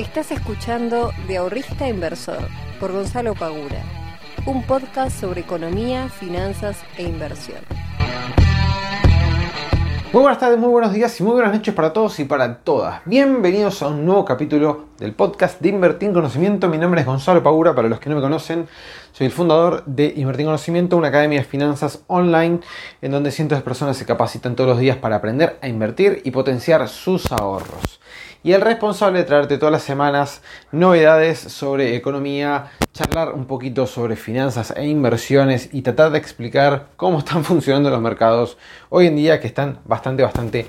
Estás 0.00 0.30
escuchando 0.30 1.12
De 1.28 1.36
Ahorrista 1.36 1.86
Inversor 1.86 2.48
por 2.80 2.90
Gonzalo 2.90 3.34
Pagura, 3.34 3.82
un 4.46 4.62
podcast 4.62 5.20
sobre 5.20 5.42
economía, 5.42 6.08
finanzas 6.08 6.78
e 6.96 7.02
inversión. 7.02 7.58
Muy 10.10 10.22
buenas 10.22 10.38
tardes, 10.38 10.58
muy 10.58 10.70
buenos 10.70 10.94
días 10.94 11.20
y 11.20 11.22
muy 11.22 11.34
buenas 11.34 11.52
noches 11.52 11.74
para 11.74 11.92
todos 11.92 12.18
y 12.18 12.24
para 12.24 12.60
todas. 12.60 13.02
Bienvenidos 13.04 13.82
a 13.82 13.88
un 13.88 14.06
nuevo 14.06 14.24
capítulo 14.24 14.86
del 14.98 15.12
podcast 15.12 15.60
de 15.60 15.68
Invertir 15.68 16.08
en 16.08 16.14
Conocimiento. 16.14 16.66
Mi 16.68 16.78
nombre 16.78 17.02
es 17.02 17.06
Gonzalo 17.06 17.42
Pagura, 17.42 17.74
para 17.74 17.90
los 17.90 18.00
que 18.00 18.08
no 18.08 18.16
me 18.16 18.22
conocen, 18.22 18.68
soy 19.12 19.26
el 19.26 19.32
fundador 19.34 19.84
de 19.84 20.14
Invertir 20.16 20.40
en 20.40 20.46
Conocimiento, 20.46 20.96
una 20.96 21.08
academia 21.08 21.40
de 21.40 21.44
finanzas 21.44 22.04
online 22.06 22.60
en 23.02 23.10
donde 23.10 23.30
cientos 23.30 23.58
de 23.58 23.62
personas 23.62 23.98
se 23.98 24.06
capacitan 24.06 24.56
todos 24.56 24.70
los 24.70 24.78
días 24.78 24.96
para 24.96 25.16
aprender 25.16 25.58
a 25.60 25.68
invertir 25.68 26.22
y 26.24 26.30
potenciar 26.30 26.88
sus 26.88 27.30
ahorros 27.32 28.00
y 28.42 28.52
el 28.52 28.60
responsable 28.60 29.18
de 29.18 29.24
traerte 29.24 29.58
todas 29.58 29.72
las 29.72 29.82
semanas 29.82 30.42
novedades 30.72 31.38
sobre 31.38 31.94
economía, 31.94 32.70
charlar 32.92 33.34
un 33.34 33.44
poquito 33.46 33.86
sobre 33.86 34.16
finanzas 34.16 34.72
e 34.76 34.86
inversiones 34.86 35.68
y 35.72 35.82
tratar 35.82 36.10
de 36.10 36.18
explicar 36.18 36.86
cómo 36.96 37.18
están 37.18 37.44
funcionando 37.44 37.90
los 37.90 38.00
mercados 38.00 38.56
hoy 38.88 39.06
en 39.06 39.16
día 39.16 39.40
que 39.40 39.46
están 39.46 39.80
bastante, 39.84 40.22
bastante 40.22 40.66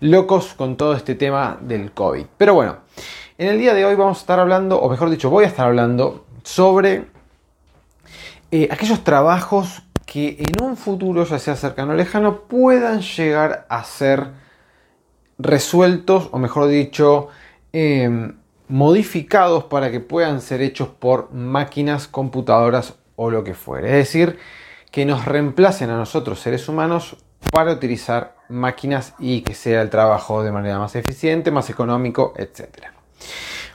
locos 0.00 0.54
con 0.54 0.76
todo 0.76 0.94
este 0.94 1.14
tema 1.14 1.58
del 1.60 1.92
COVID. 1.92 2.24
Pero 2.38 2.54
bueno, 2.54 2.78
en 3.36 3.48
el 3.48 3.58
día 3.58 3.74
de 3.74 3.84
hoy 3.84 3.94
vamos 3.94 4.18
a 4.18 4.20
estar 4.20 4.40
hablando, 4.40 4.80
o 4.80 4.88
mejor 4.88 5.10
dicho, 5.10 5.28
voy 5.28 5.44
a 5.44 5.48
estar 5.48 5.66
hablando 5.66 6.24
sobre 6.42 7.04
eh, 8.50 8.68
aquellos 8.70 9.04
trabajos 9.04 9.82
que 10.06 10.38
en 10.38 10.64
un 10.64 10.76
futuro, 10.76 11.24
ya 11.24 11.38
sea 11.38 11.54
cercano 11.54 11.92
o 11.92 11.94
lejano, 11.94 12.40
puedan 12.40 13.00
llegar 13.00 13.66
a 13.68 13.84
ser 13.84 14.39
resueltos, 15.42 16.28
o 16.32 16.38
mejor 16.38 16.68
dicho, 16.68 17.28
em, 17.72 18.34
modificados 18.68 19.64
para 19.64 19.90
que 19.90 20.00
puedan 20.00 20.40
ser 20.40 20.62
hechos 20.62 20.88
por 20.88 21.32
máquinas, 21.32 22.06
computadoras 22.06 22.94
o 23.16 23.30
lo 23.30 23.42
que 23.42 23.54
fuere. 23.54 23.88
Es 23.88 24.06
decir, 24.06 24.38
que 24.90 25.04
nos 25.04 25.24
reemplacen 25.24 25.90
a 25.90 25.96
nosotros 25.96 26.40
seres 26.40 26.68
humanos 26.68 27.16
para 27.52 27.72
utilizar 27.72 28.36
máquinas 28.48 29.14
y 29.18 29.42
que 29.42 29.54
sea 29.54 29.82
el 29.82 29.90
trabajo 29.90 30.42
de 30.42 30.52
manera 30.52 30.78
más 30.78 30.94
eficiente, 30.96 31.50
más 31.50 31.70
económico, 31.70 32.34
etc. 32.36 32.99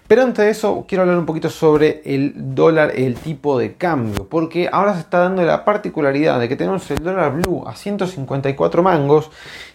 Pero 0.08 0.22
antes 0.22 0.46
de 0.46 0.52
eso, 0.52 0.86
quiero 0.88 1.02
hablar 1.02 1.18
un 1.18 1.26
poquito 1.26 1.50
sobre 1.50 2.04
el 2.06 2.34
dólar, 2.54 2.92
el 2.96 3.16
tipo 3.16 3.58
de 3.58 3.74
cambio, 3.74 4.28
porque 4.30 4.70
ahora 4.72 4.94
se 4.94 5.00
está 5.00 5.20
dando 5.20 5.42
la 5.42 5.66
particularidad 5.66 6.40
de 6.40 6.48
que 6.48 6.56
tenemos 6.56 6.90
el 6.92 7.00
dólar 7.00 7.34
blue 7.34 7.64
a 7.66 7.76
154 7.76 8.84
mangos 8.84 9.32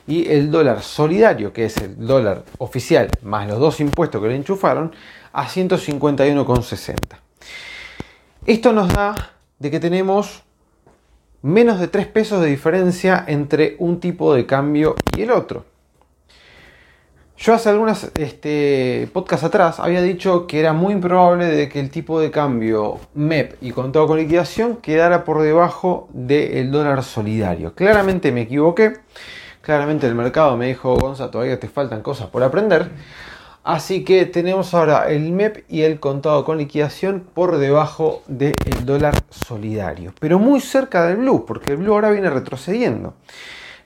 y 0.06 0.30
el 0.30 0.52
dólar 0.52 0.82
solidario, 0.82 1.52
que 1.52 1.64
es 1.64 1.76
el 1.78 2.06
dólar 2.06 2.44
oficial 2.58 3.08
más 3.22 3.48
los 3.48 3.58
dos 3.58 3.80
impuestos 3.80 4.22
que 4.22 4.28
le 4.28 4.36
enchufaron, 4.36 4.92
a 5.32 5.48
151,60. 5.48 6.96
Esto 8.46 8.72
nos 8.72 8.92
da 8.92 9.32
de 9.58 9.70
que 9.70 9.80
tenemos 9.80 10.44
menos 11.42 11.80
de 11.80 11.88
3 11.88 12.06
pesos 12.06 12.40
de 12.40 12.48
diferencia 12.48 13.24
entre 13.26 13.74
un 13.80 13.98
tipo 13.98 14.32
de 14.32 14.46
cambio 14.46 14.94
y 15.16 15.22
el 15.22 15.32
otro. 15.32 15.64
Yo 17.42 17.54
hace 17.54 17.70
algunas 17.70 18.10
este, 18.18 19.08
podcasts 19.14 19.46
atrás 19.46 19.80
había 19.80 20.02
dicho 20.02 20.46
que 20.46 20.60
era 20.60 20.74
muy 20.74 20.92
improbable 20.92 21.46
de 21.46 21.70
que 21.70 21.80
el 21.80 21.88
tipo 21.88 22.20
de 22.20 22.30
cambio 22.30 23.00
MEP 23.14 23.56
y 23.62 23.70
contado 23.70 24.06
con 24.06 24.18
liquidación 24.18 24.76
quedara 24.76 25.24
por 25.24 25.40
debajo 25.40 26.10
del 26.12 26.70
dólar 26.70 27.02
solidario. 27.02 27.74
Claramente 27.74 28.30
me 28.30 28.42
equivoqué. 28.42 28.98
Claramente 29.62 30.06
el 30.06 30.14
mercado 30.14 30.54
me 30.58 30.66
dijo, 30.66 30.94
Gonza, 30.96 31.30
todavía 31.30 31.58
te 31.58 31.70
faltan 31.70 32.02
cosas 32.02 32.28
por 32.28 32.42
aprender. 32.42 32.90
Así 33.64 34.04
que 34.04 34.26
tenemos 34.26 34.74
ahora 34.74 35.10
el 35.10 35.32
MEP 35.32 35.64
y 35.66 35.80
el 35.80 35.98
contado 35.98 36.44
con 36.44 36.58
liquidación 36.58 37.26
por 37.32 37.56
debajo 37.56 38.22
del 38.26 38.54
dólar 38.84 39.14
solidario. 39.30 40.12
Pero 40.20 40.38
muy 40.38 40.60
cerca 40.60 41.06
del 41.06 41.16
blue, 41.16 41.46
porque 41.46 41.72
el 41.72 41.78
blue 41.78 41.94
ahora 41.94 42.10
viene 42.10 42.28
retrocediendo. 42.28 43.14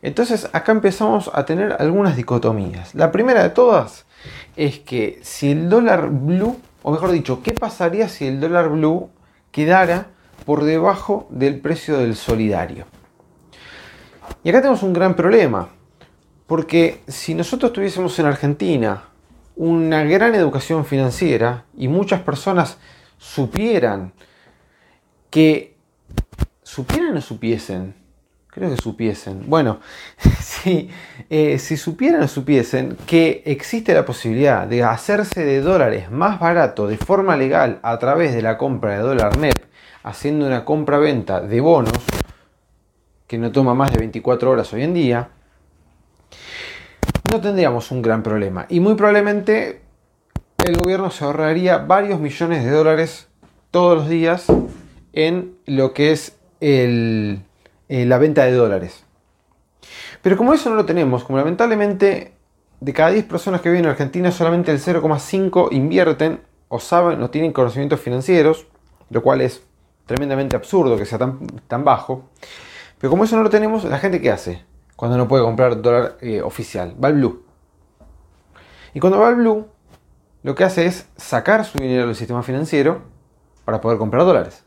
Entonces 0.04 0.50
acá 0.52 0.70
empezamos 0.70 1.30
a 1.32 1.46
tener 1.46 1.76
algunas 1.78 2.14
dicotomías. 2.14 2.94
La 2.94 3.10
primera 3.10 3.42
de 3.42 3.48
todas 3.48 4.04
es 4.54 4.78
que 4.78 5.18
si 5.22 5.50
el 5.50 5.70
dólar 5.70 6.10
blue, 6.10 6.60
o 6.82 6.92
mejor 6.92 7.10
dicho, 7.10 7.42
¿qué 7.42 7.52
pasaría 7.52 8.10
si 8.10 8.26
el 8.26 8.38
dólar 8.38 8.68
blue 8.68 9.08
quedara 9.50 10.08
por 10.44 10.64
debajo 10.64 11.26
del 11.30 11.58
precio 11.58 11.96
del 11.96 12.16
solidario? 12.16 12.84
Y 14.42 14.50
acá 14.50 14.60
tenemos 14.60 14.82
un 14.82 14.92
gran 14.92 15.16
problema, 15.16 15.70
porque 16.46 17.00
si 17.08 17.34
nosotros 17.34 17.72
tuviésemos 17.72 18.18
en 18.18 18.26
Argentina 18.26 19.04
una 19.56 20.04
gran 20.04 20.34
educación 20.34 20.84
financiera 20.84 21.64
y 21.74 21.88
muchas 21.88 22.20
personas 22.20 22.76
supieran 23.16 24.12
que 25.30 25.78
supieran 26.62 27.16
o 27.16 27.22
supiesen 27.22 28.03
Creo 28.54 28.70
que 28.70 28.76
supiesen. 28.76 29.42
Bueno, 29.48 29.80
si, 30.40 30.88
eh, 31.28 31.58
si 31.58 31.76
supieran 31.76 32.22
o 32.22 32.28
supiesen 32.28 32.96
que 33.04 33.42
existe 33.46 33.92
la 33.92 34.04
posibilidad 34.04 34.66
de 34.68 34.84
hacerse 34.84 35.44
de 35.44 35.60
dólares 35.60 36.10
más 36.10 36.38
barato 36.38 36.86
de 36.86 36.96
forma 36.96 37.36
legal 37.36 37.80
a 37.82 37.98
través 37.98 38.32
de 38.32 38.42
la 38.42 38.56
compra 38.56 38.92
de 38.92 38.98
dólar 38.98 39.38
MEP, 39.38 39.56
haciendo 40.04 40.46
una 40.46 40.64
compra-venta 40.64 41.40
de 41.40 41.60
bonos, 41.60 41.98
que 43.26 43.38
no 43.38 43.50
toma 43.50 43.74
más 43.74 43.90
de 43.90 43.98
24 43.98 44.50
horas 44.50 44.72
hoy 44.72 44.82
en 44.84 44.94
día, 44.94 45.30
no 47.32 47.40
tendríamos 47.40 47.90
un 47.90 48.02
gran 48.02 48.22
problema. 48.22 48.66
Y 48.68 48.78
muy 48.78 48.94
probablemente 48.94 49.80
el 50.64 50.76
gobierno 50.76 51.10
se 51.10 51.24
ahorraría 51.24 51.78
varios 51.78 52.20
millones 52.20 52.64
de 52.64 52.70
dólares 52.70 53.26
todos 53.72 53.98
los 53.98 54.08
días 54.08 54.46
en 55.12 55.56
lo 55.66 55.92
que 55.92 56.12
es 56.12 56.36
el 56.60 57.42
eh, 57.88 58.06
la 58.06 58.18
venta 58.18 58.44
de 58.44 58.52
dólares. 58.52 59.04
Pero 60.22 60.36
como 60.36 60.54
eso 60.54 60.70
no 60.70 60.76
lo 60.76 60.86
tenemos, 60.86 61.24
como 61.24 61.38
lamentablemente 61.38 62.34
de 62.80 62.92
cada 62.92 63.10
10 63.10 63.26
personas 63.26 63.60
que 63.60 63.68
viven 63.68 63.84
en 63.84 63.90
Argentina 63.90 64.30
solamente 64.30 64.72
el 64.72 64.80
0,5 64.80 65.68
invierten 65.72 66.40
o 66.68 66.80
saben 66.80 67.22
o 67.22 67.30
tienen 67.30 67.52
conocimientos 67.52 68.00
financieros, 68.00 68.66
lo 69.10 69.22
cual 69.22 69.40
es 69.40 69.62
tremendamente 70.06 70.56
absurdo 70.56 70.96
que 70.96 71.06
sea 71.06 71.18
tan, 71.18 71.84
bajo. 71.84 72.30
Pero 72.98 73.10
como 73.10 73.24
eso 73.24 73.36
no 73.36 73.42
lo 73.42 73.50
tenemos, 73.50 73.84
la 73.84 73.98
gente 73.98 74.20
qué 74.20 74.30
hace 74.30 74.64
cuando 74.96 75.16
no 75.18 75.28
puede 75.28 75.42
comprar 75.42 75.82
dólar 75.82 76.16
eh, 76.20 76.40
oficial, 76.40 76.94
va 77.02 77.08
al 77.08 77.14
blue. 77.14 77.44
Y 78.94 79.00
cuando 79.00 79.18
va 79.18 79.28
al 79.28 79.34
blue, 79.34 79.66
lo 80.42 80.54
que 80.54 80.64
hace 80.64 80.86
es 80.86 81.08
sacar 81.16 81.64
su 81.64 81.78
dinero 81.78 82.06
del 82.06 82.14
sistema 82.14 82.42
financiero 82.42 83.02
para 83.64 83.80
poder 83.80 83.98
comprar 83.98 84.24
dólares 84.24 84.63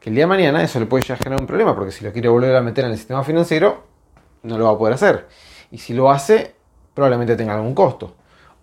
que 0.00 0.10
el 0.10 0.14
día 0.14 0.24
de 0.24 0.28
mañana 0.28 0.62
eso 0.62 0.78
le 0.78 0.86
puede 0.86 1.04
ya 1.04 1.16
generar 1.16 1.40
un 1.40 1.46
problema, 1.46 1.74
porque 1.74 1.92
si 1.92 2.04
lo 2.04 2.12
quiere 2.12 2.28
volver 2.28 2.54
a 2.54 2.62
meter 2.62 2.84
en 2.84 2.92
el 2.92 2.96
sistema 2.96 3.24
financiero, 3.24 3.82
no 4.42 4.58
lo 4.58 4.64
va 4.66 4.72
a 4.72 4.78
poder 4.78 4.94
hacer. 4.94 5.26
Y 5.70 5.78
si 5.78 5.92
lo 5.92 6.10
hace, 6.10 6.54
probablemente 6.94 7.36
tenga 7.36 7.54
algún 7.54 7.74
costo. 7.74 8.14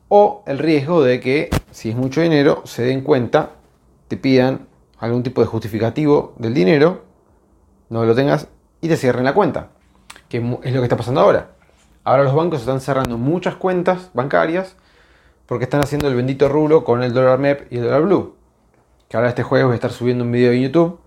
O 0.08 0.44
el 0.48 0.60
riesgo 0.60 1.04
de 1.04 1.20
que, 1.20 1.50
si 1.72 1.90
es 1.90 1.96
mucho 1.96 2.22
dinero, 2.22 2.62
se 2.66 2.84
den 2.84 3.02
cuenta, 3.02 3.52
te 4.08 4.18
pidan 4.18 4.68
algún 5.00 5.24
tipo 5.24 5.42
de 5.42 5.48
justificativo 5.48 6.34
del 6.38 6.54
dinero, 6.54 7.04
no 7.90 8.06
lo 8.06 8.16
tengas 8.16 8.48
y 8.82 8.88
te 8.88 8.98
cierren 8.98 9.26
la 9.26 9.34
cuenta. 9.34 9.70
Que 10.30 10.38
es 10.38 10.74
lo 10.74 10.80
que 10.80 10.86
está 10.86 10.98
pasando 10.98 11.22
ahora. 11.22 11.52
Ahora 12.04 12.24
los 12.24 12.36
bancos 12.36 12.62
están 12.62 12.82
cerrando 12.82 13.18
muchas 13.18 13.56
cuentas 13.56 14.12
bancarias 14.14 14.76
porque 15.48 15.66
están 15.66 15.82
haciendo 15.82 16.08
el 16.08 16.16
bendito 16.16 16.50
rulo 16.50 16.84
con 16.84 17.04
el 17.04 17.14
dólar 17.14 17.40
MEP 17.40 17.72
y 17.72 17.78
el 17.78 17.84
dólar 17.84 18.04
blue. 18.04 18.36
Que 19.10 19.18
ahora 19.18 19.30
este 19.30 19.44
jueves 19.44 19.66
voy 19.66 19.74
a 19.74 19.76
estar 19.76 19.92
subiendo 19.92 20.24
un 20.24 20.32
video 20.32 20.52
en 20.52 20.62
YouTube 20.62 21.00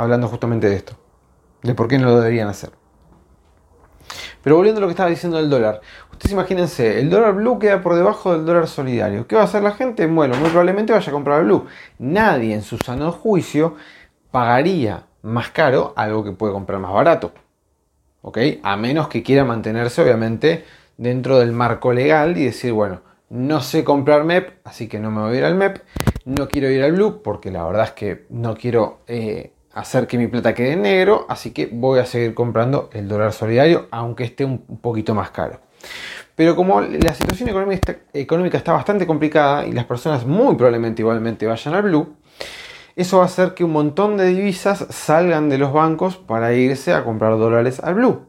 hablando 0.00 0.28
justamente 0.28 0.68
de 0.68 0.76
esto, 0.76 0.94
de 1.62 1.74
por 1.74 1.88
qué 1.88 1.98
no 1.98 2.06
lo 2.06 2.20
deberían 2.20 2.48
hacer. 2.48 2.70
Pero 4.42 4.56
volviendo 4.56 4.78
a 4.78 4.82
lo 4.82 4.86
que 4.86 4.92
estaba 4.92 5.10
diciendo 5.10 5.36
del 5.36 5.50
dólar, 5.50 5.80
ustedes 6.10 6.32
imagínense, 6.32 6.98
el 7.00 7.10
dólar 7.10 7.34
blue 7.34 7.58
queda 7.58 7.82
por 7.82 7.94
debajo 7.94 8.32
del 8.32 8.46
dólar 8.46 8.66
solidario. 8.68 9.26
¿Qué 9.26 9.36
va 9.36 9.42
a 9.42 9.44
hacer 9.44 9.62
la 9.62 9.72
gente? 9.72 10.06
Bueno, 10.06 10.36
muy 10.36 10.48
probablemente 10.48 10.92
vaya 10.92 11.08
a 11.08 11.12
comprar 11.12 11.44
blue. 11.44 11.66
Nadie 11.98 12.54
en 12.54 12.62
su 12.62 12.78
sano 12.78 13.12
juicio 13.12 13.76
pagaría 14.30 15.04
más 15.22 15.50
caro 15.50 15.92
algo 15.96 16.24
que 16.24 16.32
puede 16.32 16.52
comprar 16.52 16.80
más 16.80 16.92
barato. 16.92 17.32
¿Ok? 18.22 18.38
A 18.62 18.76
menos 18.76 19.08
que 19.08 19.22
quiera 19.22 19.44
mantenerse, 19.44 20.02
obviamente, 20.02 20.64
dentro 20.96 21.38
del 21.38 21.52
marco 21.52 21.92
legal 21.92 22.36
y 22.36 22.44
decir, 22.44 22.72
bueno, 22.72 23.02
no 23.28 23.60
sé 23.60 23.84
comprar 23.84 24.24
MEP, 24.24 24.58
así 24.64 24.88
que 24.88 24.98
no 24.98 25.10
me 25.10 25.20
voy 25.20 25.36
a 25.36 25.38
ir 25.38 25.44
al 25.44 25.54
MEP. 25.54 25.78
No 26.24 26.48
quiero 26.48 26.68
ir 26.70 26.82
al 26.82 26.92
blue 26.92 27.22
porque 27.22 27.50
la 27.50 27.64
verdad 27.64 27.84
es 27.84 27.92
que 27.92 28.26
no 28.30 28.54
quiero 28.54 29.00
eh, 29.06 29.52
hacer 29.80 30.06
que 30.06 30.18
mi 30.18 30.26
plata 30.26 30.54
quede 30.54 30.72
en 30.72 30.82
negro, 30.82 31.26
así 31.28 31.50
que 31.52 31.68
voy 31.70 31.98
a 31.98 32.06
seguir 32.06 32.34
comprando 32.34 32.90
el 32.92 33.08
dólar 33.08 33.32
solidario, 33.32 33.88
aunque 33.90 34.24
esté 34.24 34.44
un 34.44 34.58
poquito 34.58 35.14
más 35.14 35.30
caro. 35.30 35.60
Pero 36.34 36.56
como 36.56 36.80
la 36.80 37.14
situación 37.14 37.50
económica 37.50 38.56
está, 38.56 38.72
bastante 38.72 39.06
complicada 39.06 39.66
y 39.66 39.72
las 39.72 39.84
personas 39.84 40.24
muy 40.24 40.54
probablemente 40.54 41.02
igualmente 41.02 41.46
vayan 41.46 41.74
al 41.74 41.82
blue, 41.82 42.16
eso 42.96 43.18
va 43.18 43.24
a 43.24 43.26
hacer 43.26 43.54
que 43.54 43.64
un 43.64 43.72
montón 43.72 44.16
de 44.16 44.26
divisas 44.26 44.86
salgan 44.90 45.48
de 45.48 45.58
los 45.58 45.72
bancos 45.72 46.16
para 46.16 46.54
irse 46.54 46.92
a 46.92 47.04
comprar 47.04 47.38
dólares 47.38 47.80
al 47.80 47.94
blue. 47.94 48.26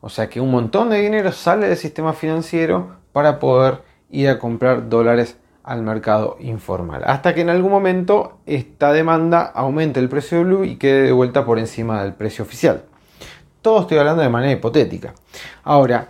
O 0.00 0.08
sea 0.08 0.28
que 0.28 0.40
un 0.40 0.50
montón 0.50 0.90
de 0.90 1.00
dinero 1.00 1.30
sale 1.30 1.68
del 1.68 1.76
sistema 1.76 2.12
financiero 2.12 2.96
para 3.12 3.38
poder 3.38 3.82
ir 4.10 4.28
a 4.28 4.38
comprar 4.38 4.88
dólares 4.88 5.36
al 5.64 5.82
mercado 5.82 6.36
informal. 6.40 7.02
Hasta 7.04 7.34
que 7.34 7.42
en 7.42 7.50
algún 7.50 7.70
momento 7.70 8.38
esta 8.46 8.92
demanda 8.92 9.42
aumente 9.42 10.00
el 10.00 10.08
precio 10.08 10.38
de 10.38 10.44
Blue 10.44 10.64
y 10.64 10.76
quede 10.76 11.02
de 11.02 11.12
vuelta 11.12 11.44
por 11.44 11.58
encima 11.58 12.02
del 12.02 12.14
precio 12.14 12.44
oficial. 12.44 12.84
Todo 13.60 13.82
estoy 13.82 13.98
hablando 13.98 14.22
de 14.22 14.28
manera 14.28 14.52
hipotética. 14.52 15.14
Ahora, 15.62 16.08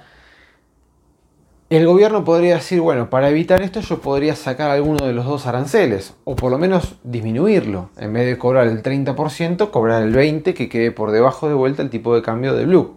el 1.69 1.87
gobierno 1.87 2.23
podría 2.23 2.57
decir, 2.57 2.81
bueno, 2.83 3.09
para 3.09 3.31
evitar 3.31 3.63
esto 3.63 3.81
yo 3.81 3.99
podría 4.01 4.37
sacar 4.37 4.71
alguno 4.71 5.07
de 5.07 5.15
los 5.15 5.25
dos 5.25 5.47
aranceles, 5.47 6.15
o 6.25 6.37
por 6.37 6.51
lo 6.51 6.59
menos 6.59 6.97
disminuirlo. 7.03 7.89
En 7.97 8.13
vez 8.13 8.27
de 8.27 8.37
cobrar 8.37 8.67
el 8.67 8.83
30%, 8.83 9.71
cobrar 9.71 10.03
el 10.03 10.15
20% 10.15 10.53
que 10.55 10.69
quede 10.69 10.91
por 10.91 11.13
debajo 11.13 11.49
de 11.49 11.55
vuelta 11.55 11.81
el 11.81 11.89
tipo 11.89 12.15
de 12.15 12.21
cambio 12.21 12.55
de 12.55 12.67
Blue. 12.67 12.97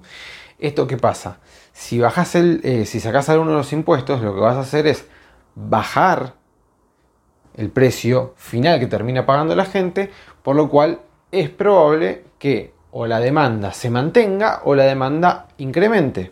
¿Esto 0.59 0.87
qué 0.87 0.97
pasa? 0.97 1.39
Si, 1.71 1.99
bajas 1.99 2.35
el, 2.35 2.59
eh, 2.63 2.85
si 2.85 2.99
sacas 2.99 3.29
alguno 3.29 3.51
de 3.51 3.57
los 3.57 3.71
impuestos, 3.71 4.21
lo 4.21 4.33
que 4.33 4.41
vas 4.41 4.57
a 4.57 4.61
hacer 4.61 4.87
es 4.87 5.05
bajar 5.55 6.33
el 7.57 7.69
precio 7.69 8.33
final 8.37 8.79
que 8.79 8.87
termina 8.87 9.25
pagando 9.25 9.55
la 9.55 9.65
gente, 9.65 10.11
por 10.43 10.55
lo 10.55 10.69
cual 10.69 10.99
es 11.31 11.49
probable 11.49 12.23
que 12.37 12.73
o 12.91 13.07
la 13.07 13.19
demanda 13.19 13.73
se 13.73 13.89
mantenga 13.89 14.61
o 14.63 14.75
la 14.75 14.83
demanda 14.83 15.47
incremente. 15.57 16.31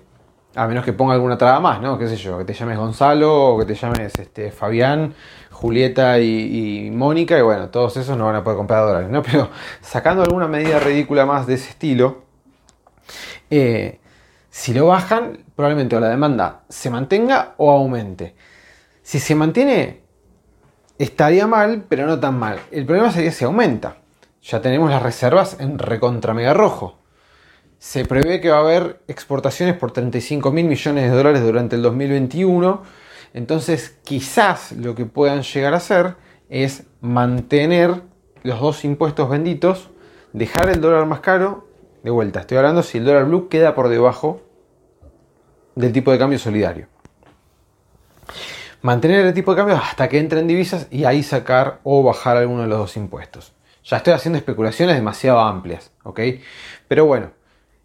A 0.56 0.68
menos 0.68 0.86
que 0.86 0.94
ponga 0.94 1.14
alguna 1.14 1.38
traba 1.38 1.60
más, 1.60 1.82
¿no? 1.82 1.98
¿Qué 1.98 2.08
sé 2.08 2.16
yo? 2.16 2.38
Que 2.38 2.46
te 2.46 2.54
llames 2.54 2.78
Gonzalo 2.78 3.56
o 3.56 3.60
que 3.60 3.66
te 3.66 3.76
llames 3.76 4.14
este, 4.20 4.52
Fabián, 4.52 5.14
Julieta 5.52 6.20
y, 6.20 6.92
Mónica, 6.92 7.38
y 7.38 7.42
bueno, 7.42 7.70
todos 7.70 7.98
esos 7.98 8.16
no 8.18 8.28
van 8.28 8.36
a 8.36 8.44
poder 8.44 8.58
comprar 8.58 8.86
dólares, 8.86 9.10
¿no? 9.10 9.24
Pero 9.32 9.50
sacando 9.82 10.24
alguna 10.24 10.48
medida 10.48 10.80
ridícula 10.80 11.26
más 11.26 11.48
de 11.48 11.56
ese 11.56 11.72
estilo, 11.72 12.24
eh, 13.50 14.00
si 14.50 14.74
lo 14.74 14.86
bajan, 14.86 15.40
probablemente 15.56 15.96
o 15.96 16.00
la 16.00 16.10
demanda 16.10 16.62
se 16.70 16.90
mantenga 16.92 17.56
o 17.58 17.72
aumente. 17.72 18.36
Si 19.02 19.20
se 19.20 19.34
mantiene, 19.34 20.03
estaría 21.04 21.48
mal, 21.48 21.86
pero 21.88 22.06
no 22.08 22.20
tan 22.20 22.38
mal. 22.40 22.60
El 22.72 22.86
problema 22.86 23.12
sería 23.12 23.32
si 23.32 23.46
aumenta. 23.46 23.98
Ya 24.42 24.62
tenemos 24.62 24.90
las 24.90 25.02
reservas 25.02 25.58
en 25.60 25.80
recontra 25.80 26.34
mega 26.34 26.54
rojo. 26.54 27.00
Se 27.78 28.06
prevé 28.06 28.40
que 28.42 28.50
va 28.50 28.58
a 28.58 28.62
haber 28.62 29.02
exportaciones 29.08 29.76
por 29.76 29.92
35 29.92 30.52
mil 30.52 30.66
millones 30.66 31.10
de 31.10 31.16
dólares 31.16 31.44
durante 31.44 31.76
el 31.76 31.82
2021. 31.82 32.84
Entonces, 33.34 33.98
quizás 34.04 34.72
lo 34.74 34.96
que 34.96 35.06
puedan 35.06 35.44
llegar 35.44 35.74
a 35.74 35.78
hacer 35.78 36.16
es 36.50 36.84
mantener 37.02 38.02
los 38.44 38.60
dos 38.60 38.86
impuestos 38.86 39.30
benditos, 39.30 39.90
dejar 40.34 40.70
el 40.70 40.82
dólar 40.82 41.06
más 41.06 41.20
caro. 41.20 41.68
De 42.04 42.12
vuelta, 42.12 42.42
estoy 42.42 42.58
hablando 42.58 42.84
si 42.84 42.98
el 42.98 43.06
dólar 43.06 43.26
blue 43.26 43.48
queda 43.50 43.76
por 43.76 43.90
debajo 43.90 44.42
del 45.76 45.92
tipo 45.94 46.12
de 46.12 46.20
cambio 46.20 46.40
solidario 46.40 46.93
mantener 48.84 49.26
el 49.26 49.34
tipo 49.34 49.52
de 49.52 49.58
cambio 49.58 49.78
hasta 49.78 50.08
que 50.08 50.20
entren 50.20 50.46
divisas 50.46 50.88
y 50.92 51.06
ahí 51.06 51.24
sacar 51.24 51.80
o 51.84 52.04
bajar 52.04 52.38
alguno 52.38 52.62
de 52.62 52.68
los 52.68 52.78
dos 52.78 52.98
impuestos. 52.98 53.54
Ya 53.86 53.98
estoy 53.98 54.14
haciendo 54.14 54.38
especulaciones 54.38 54.96
demasiado 54.96 55.40
amplias, 55.40 55.92
¿ok? 56.04 56.20
Pero 56.88 57.06
bueno, 57.06 57.32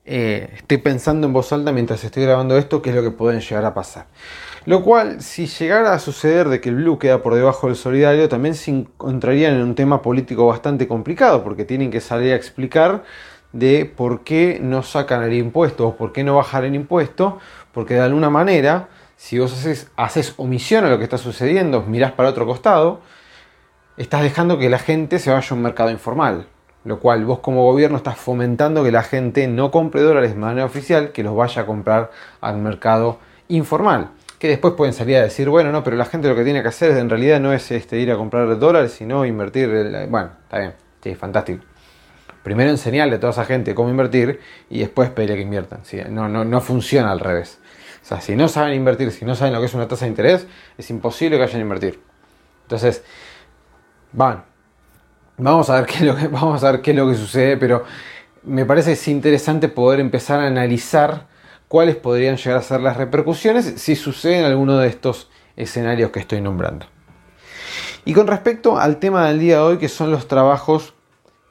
eh, 0.05 0.51
estoy 0.57 0.79
pensando 0.79 1.27
en 1.27 1.33
voz 1.33 1.53
alta 1.53 1.71
mientras 1.71 2.03
estoy 2.03 2.25
grabando 2.25 2.59
esto, 2.59 2.83
qué 2.83 2.91
es 2.91 2.97
lo 2.97 3.03
que 3.03 3.13
pueden 3.13 3.41
llegar 3.41 3.65
a 3.65 3.75
pasar. 3.75 4.07
Lo 4.67 4.83
cual, 4.83 5.23
si 5.23 5.47
llegara 5.47 5.93
a 5.93 5.99
suceder 6.01 6.49
de 6.49 6.61
que 6.61 6.69
el 6.69 6.75
blue 6.75 6.99
queda 6.99 7.23
por 7.23 7.35
debajo 7.35 7.69
del 7.69 7.77
solidario, 7.77 8.29
también 8.29 8.57
se 8.57 8.73
encontrarían 8.73 9.55
en 9.55 9.63
un 9.63 9.75
tema 9.77 10.03
político 10.03 10.47
bastante 10.47 10.89
complicado, 10.89 11.45
porque 11.45 11.65
tienen 11.65 11.93
que 11.93 12.01
salir 12.01 12.33
a 12.33 12.37
explicar 12.37 13.05
de 13.53 13.87
por 13.87 14.25
qué 14.25 14.59
no 14.61 14.83
sacan 14.83 15.23
el 15.23 15.33
impuesto 15.33 15.87
o 15.89 15.97
por 15.97 16.13
qué 16.13 16.25
no 16.25 16.35
bajar 16.37 16.65
el 16.65 16.75
impuesto, 16.75 17.39
porque 17.73 17.95
de 17.95 18.01
alguna 18.01 18.31
manera 18.31 18.89
si 19.19 19.37
vos 19.37 19.53
haces, 19.97 20.35
omisión 20.37 20.85
a 20.85 20.89
lo 20.89 20.97
que 20.97 21.05
está 21.05 21.19
sucediendo, 21.19 21.83
mirás 21.83 22.13
para 22.13 22.29
otro 22.29 22.47
costado, 22.47 23.01
estás 23.97 24.23
dejando 24.23 24.59
que 24.59 24.71
la 24.71 24.79
gente 24.79 25.19
se 25.19 25.33
vaya 25.33 25.47
a 25.51 25.55
un 25.55 25.61
mercado 25.61 25.91
informal. 25.91 26.47
Lo 26.85 27.01
cual 27.01 27.25
vos 27.25 27.41
como 27.41 27.65
gobierno 27.65 27.97
estás 27.97 28.17
fomentando 28.17 28.85
que 28.85 28.93
la 28.93 29.03
gente 29.03 29.49
no 29.49 29.73
compre 29.73 30.03
dólares 30.03 30.31
de 30.31 30.37
manera 30.39 30.65
oficial, 30.65 31.11
que 31.11 31.25
los 31.25 31.35
vaya 31.35 31.63
a 31.63 31.67
comprar 31.67 32.13
al 32.41 32.59
mercado 32.59 33.19
informal. 33.49 34.11
Que 34.39 34.47
después 34.47 34.75
pueden 34.75 34.95
salir 34.95 35.17
a 35.17 35.23
decir, 35.23 35.49
bueno, 35.49 35.73
no, 35.73 35.83
pero 35.83 35.97
la 35.97 36.05
gente 36.05 36.29
lo 36.29 36.37
que 36.37 36.45
tiene 36.45 36.63
que 36.63 36.69
hacer 36.69 36.97
en 36.97 37.11
realidad 37.11 37.41
no 37.41 37.53
es 37.53 37.73
este, 37.73 37.99
ir 37.99 38.13
a 38.13 38.17
comprar 38.17 38.57
dólares, 38.57 38.93
sino 38.93 39.27
invertir. 39.27 39.69
Bueno, 40.09 40.31
está 40.45 40.61
bien, 40.61 40.75
sí, 41.03 41.17
fantástico. 41.17 41.65
Primero 42.45 42.71
enseñarle 42.71 43.17
a 43.17 43.21
toda 43.21 43.33
esa 43.33 43.45
gente 43.45 43.75
cómo 43.75 43.91
invertir 43.91 44.39
y 44.71 44.79
después 44.79 45.11
pedirle 45.11 45.35
que 45.35 45.43
inviertan. 45.43 45.81
No, 46.11 46.29
no, 46.29 46.45
no 46.45 46.61
funciona 46.61 47.11
al 47.11 47.19
revés. 47.19 47.59
O 48.03 48.05
sea, 48.05 48.21
si 48.21 48.37
no 48.37 48.49
saben 48.49 48.75
invertir, 48.75 49.11
si 49.13 49.25
no 49.25 49.35
saben 49.35 49.53
lo 49.53 49.61
que 49.61 49.67
es 49.67 49.75
una 49.75 49.89
tasa 49.89 50.05
de 50.05 50.11
interés, 50.11 50.47
es 50.77 50.91
imposible 50.91 51.37
que 51.37 51.43
vayan 51.43 51.59
a 51.59 51.63
invertir. 51.63 52.01
Entonces, 52.63 53.03
van. 54.13 54.45
Vamos 55.37 55.71
a 55.71 55.77
ver 55.77 55.87
qué 55.87 55.95
es 55.95 56.03
lo 56.03 56.17
que, 56.17 56.29
vamos 56.29 56.65
a 56.65 56.73
ver 56.73 56.81
qué 56.81 56.91
es 56.93 56.97
lo 56.97 57.09
que 57.09 57.15
sucede, 57.15 57.57
pero 57.57 57.85
me 58.43 58.65
parece 58.65 58.93
es 58.93 59.09
interesante 59.09 59.69
poder 59.69 60.01
empezar 60.01 60.41
a 60.41 60.47
analizar 60.47 61.27
cuáles 61.69 61.97
podrían 61.97 62.37
llegar 62.37 62.57
a 62.57 62.63
ser 62.63 62.81
las 62.81 62.97
repercusiones 62.97 63.75
si 63.77 63.95
suceden 63.95 64.45
alguno 64.45 64.79
de 64.79 64.89
estos 64.89 65.31
escenarios 65.57 66.11
que 66.11 66.21
estoy 66.21 66.41
nombrando. 66.41 66.87
Y 68.05 68.15
con 68.15 68.27
respecto 68.27 68.79
al 68.79 68.99
tema 68.99 69.29
del 69.29 69.39
día 69.39 69.57
de 69.57 69.63
hoy, 69.63 69.79
que 69.79 69.89
son 69.89 70.11
los 70.11 70.29
trabajos 70.29 70.95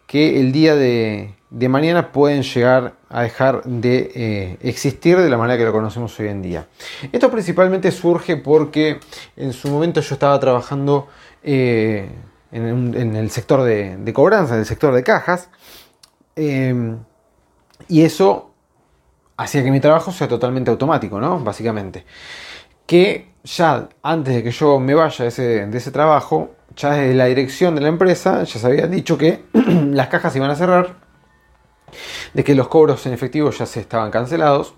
que 0.07 0.39
el 0.39 0.51
día 0.51 0.75
de, 0.75 1.37
de 1.49 1.69
mañana 1.69 2.11
pueden 2.11 2.44
llegar 2.44 2.94
a 3.09 3.21
dejar 3.21 3.63
de 3.63 4.11
eh, 4.15 4.57
existir 4.61 5.17
de 5.17 5.29
la 5.29 5.38
manera 5.38 5.57
que 5.57 5.63
lo 5.63 5.71
conocemos 5.71 6.19
hoy 6.19 6.27
en 6.27 6.41
día. 6.41 6.67
Esto 7.11 7.31
principalmente 7.31 7.91
surge 7.91 8.35
porque 8.35 8.99
en 9.35 9.53
su 9.53 9.69
momento 9.69 10.01
yo 10.01 10.13
estaba 10.13 10.38
trabajando 10.39 11.07
eh, 11.44 12.09
en, 12.51 13.15
el 13.15 13.29
sector 13.31 13.63
de, 13.63 14.11
cobranza, 14.13 14.55
en 14.55 14.61
el 14.61 14.65
sector 14.65 14.94
de 14.94 15.03
cajas, 15.03 15.49
em, 16.35 16.99
y 17.88 18.01
eso 18.01 18.51
hacía 19.38 19.63
que 19.63 19.71
mi 19.71 19.79
trabajo 19.79 20.11
sea 20.11 20.27
totalmente 20.27 20.71
automático, 20.71 21.19
¿no? 21.21 21.39
Básicamente. 21.39 22.05
Que 22.85 23.29
ya 23.43 23.88
antes 24.03 24.35
de 24.35 24.43
que 24.43 24.51
yo 24.51 24.79
me 24.79 24.93
vaya 24.95 25.23
de 25.23 25.29
ese, 25.29 25.67
de 25.67 25.77
ese 25.77 25.91
trabajo, 25.91 26.55
ya 26.75 26.91
desde 26.91 27.13
la 27.13 27.25
dirección 27.25 27.75
de 27.75 27.81
la 27.81 27.88
empresa 27.88 28.43
ya 28.43 28.59
se 28.59 28.67
había 28.67 28.88
dicho 28.88 29.17
que 29.17 29.45
las 29.53 30.07
cajas 30.07 30.35
iban 30.35 30.50
a 30.50 30.55
cerrar 30.55 31.06
de 32.34 32.44
que 32.44 32.56
los 32.56 32.68
cobros 32.68 33.06
en 33.06 33.13
efectivo 33.13 33.50
ya 33.51 33.66
se 33.66 33.80
estaban 33.80 34.12
cancelados, 34.12 34.74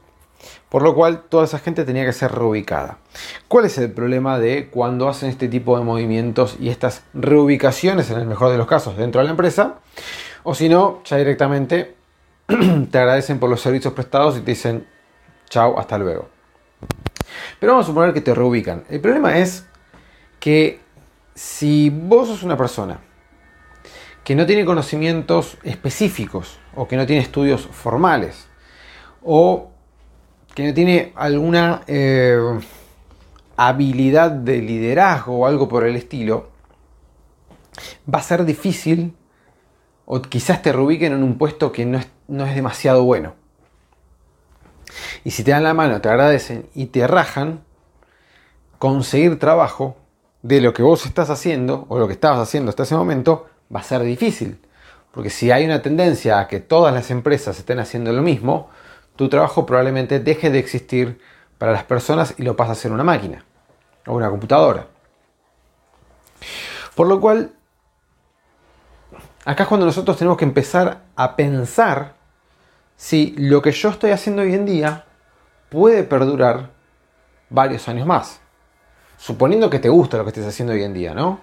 por 0.70 0.84
lo 0.84 0.96
cual 0.96 1.24
toda 1.24 1.46
esa 1.46 1.60
gente 1.60 1.84
tenía 1.84 2.06
que 2.06 2.14
ser 2.14 2.32
reubicada. 2.32 3.00
¿Cuál 3.48 3.66
es 3.66 3.78
el 3.78 3.92
problema 3.92 4.40
de 4.40 4.70
cuando 4.70 5.10
hacen 5.10 5.30
este 5.30 5.48
tipo 5.48 5.78
de 5.78 5.84
movimientos 5.84 6.56
y 6.60 6.70
estas 6.70 7.04
reubicaciones, 7.14 8.10
en 8.12 8.20
el 8.20 8.26
mejor 8.26 8.52
de 8.52 8.58
los 8.58 8.68
casos, 8.68 8.96
dentro 8.98 9.20
de 9.20 9.26
la 9.26 9.32
empresa? 9.32 9.80
O 10.44 10.56
si 10.56 10.70
no, 10.70 11.02
ya 11.04 11.18
directamente 11.18 11.96
te 12.48 12.98
agradecen 12.98 13.40
por 13.40 13.50
los 13.50 13.62
servicios 13.62 13.94
prestados 13.94 14.38
y 14.38 14.42
te 14.42 14.52
dicen 14.52 14.88
chao, 15.50 15.80
hasta 15.80 15.98
luego. 15.98 16.30
Pero 17.60 17.74
vamos 17.74 17.86
a 17.86 17.88
suponer 17.88 18.14
que 18.14 18.22
te 18.22 18.34
reubican. 18.34 18.84
El 18.90 19.02
problema 19.02 19.38
es 19.38 19.66
que 20.40 20.80
si 21.36 21.90
vos 21.90 22.28
sos 22.28 22.44
una 22.44 22.56
persona 22.56 23.00
que 24.24 24.36
no 24.36 24.46
tiene 24.46 24.66
conocimientos 24.66 25.58
específicos 25.64 26.60
o 26.76 26.88
que 26.88 26.98
no 26.98 27.06
tiene 27.06 27.22
estudios 27.22 27.62
formales 27.68 28.48
o 29.24 29.72
que 30.54 30.68
no 30.68 30.74
tiene 30.74 31.14
alguna 31.16 31.82
eh, 31.88 32.38
habilidad 33.56 34.32
de 34.32 34.62
liderazgo 34.62 35.40
o 35.40 35.46
algo 35.46 35.68
por 35.68 35.86
el 35.86 35.96
estilo, 35.96 36.50
va 38.14 38.20
a 38.20 38.24
ser 38.24 38.46
difícil 38.46 39.16
o 40.06 40.22
quizás 40.22 40.62
te 40.62 40.72
reubiquen 40.72 41.14
en 41.14 41.24
un 41.24 41.38
puesto 41.38 41.72
que 41.72 41.86
no 41.86 41.98
es, 41.98 42.08
no 42.28 42.46
es 42.46 42.56
demasiado 42.56 43.04
bueno. 43.04 43.36
Y 45.24 45.32
si 45.32 45.44
te 45.44 45.52
dan 45.52 45.64
la 45.64 45.74
mano, 45.74 46.02
te 46.02 46.10
agradecen 46.10 46.68
y 46.74 46.88
te 46.88 47.06
rajan, 47.06 47.64
conseguir 48.80 49.38
trabajo 49.38 49.98
de 50.42 50.62
lo 50.62 50.74
que 50.74 50.82
vos 50.82 51.06
estás 51.06 51.30
haciendo 51.30 51.86
o 51.90 52.00
lo 52.00 52.08
que 52.08 52.14
estabas 52.14 52.40
haciendo 52.40 52.70
hasta 52.70 52.84
ese 52.84 52.96
momento 52.96 53.48
va 53.74 53.80
a 53.80 53.84
ser 53.84 54.02
difícil. 54.04 54.60
Porque 55.12 55.30
si 55.30 55.52
hay 55.52 55.66
una 55.66 55.82
tendencia 55.82 56.40
a 56.40 56.48
que 56.48 56.60
todas 56.60 56.94
las 56.94 57.12
empresas 57.12 57.58
estén 57.58 57.80
haciendo 57.80 58.12
lo 58.14 58.22
mismo, 58.22 58.70
tu 59.16 59.28
trabajo 59.28 59.66
probablemente 59.66 60.20
deje 60.20 60.50
de 60.50 60.60
existir 60.60 61.20
para 61.58 61.72
las 61.72 61.84
personas 61.84 62.36
y 62.38 62.44
lo 62.44 62.56
pasa 62.56 62.74
a 62.74 62.76
ser 62.76 62.92
una 62.92 63.04
máquina 63.04 63.44
o 64.08 64.14
una 64.14 64.30
computadora. 64.30 64.88
Por 66.96 67.08
lo 67.08 67.20
cual, 67.20 67.52
acá 69.46 69.64
es 69.64 69.70
cuando 69.70 69.86
nosotros 69.86 70.18
tenemos 70.18 70.38
que 70.38 70.46
empezar 70.46 71.02
a 71.16 71.36
pensar 71.36 72.14
si 72.96 73.34
lo 73.38 73.62
que 73.62 73.72
yo 73.72 73.90
estoy 73.90 74.12
haciendo 74.12 74.42
hoy 74.42 74.54
en 74.54 74.66
día 74.66 75.06
puede 75.70 76.04
perdurar 76.04 76.72
varios 77.50 77.88
años 77.88 78.06
más. 78.06 78.42
Suponiendo 79.18 79.70
que 79.70 79.80
te 79.80 79.90
gusta 79.90 80.18
lo 80.18 80.24
que 80.24 80.30
estés 80.30 80.48
haciendo 80.48 80.74
hoy 80.74 80.84
en 80.84 80.94
día, 80.94 81.14
¿no? 81.14 81.42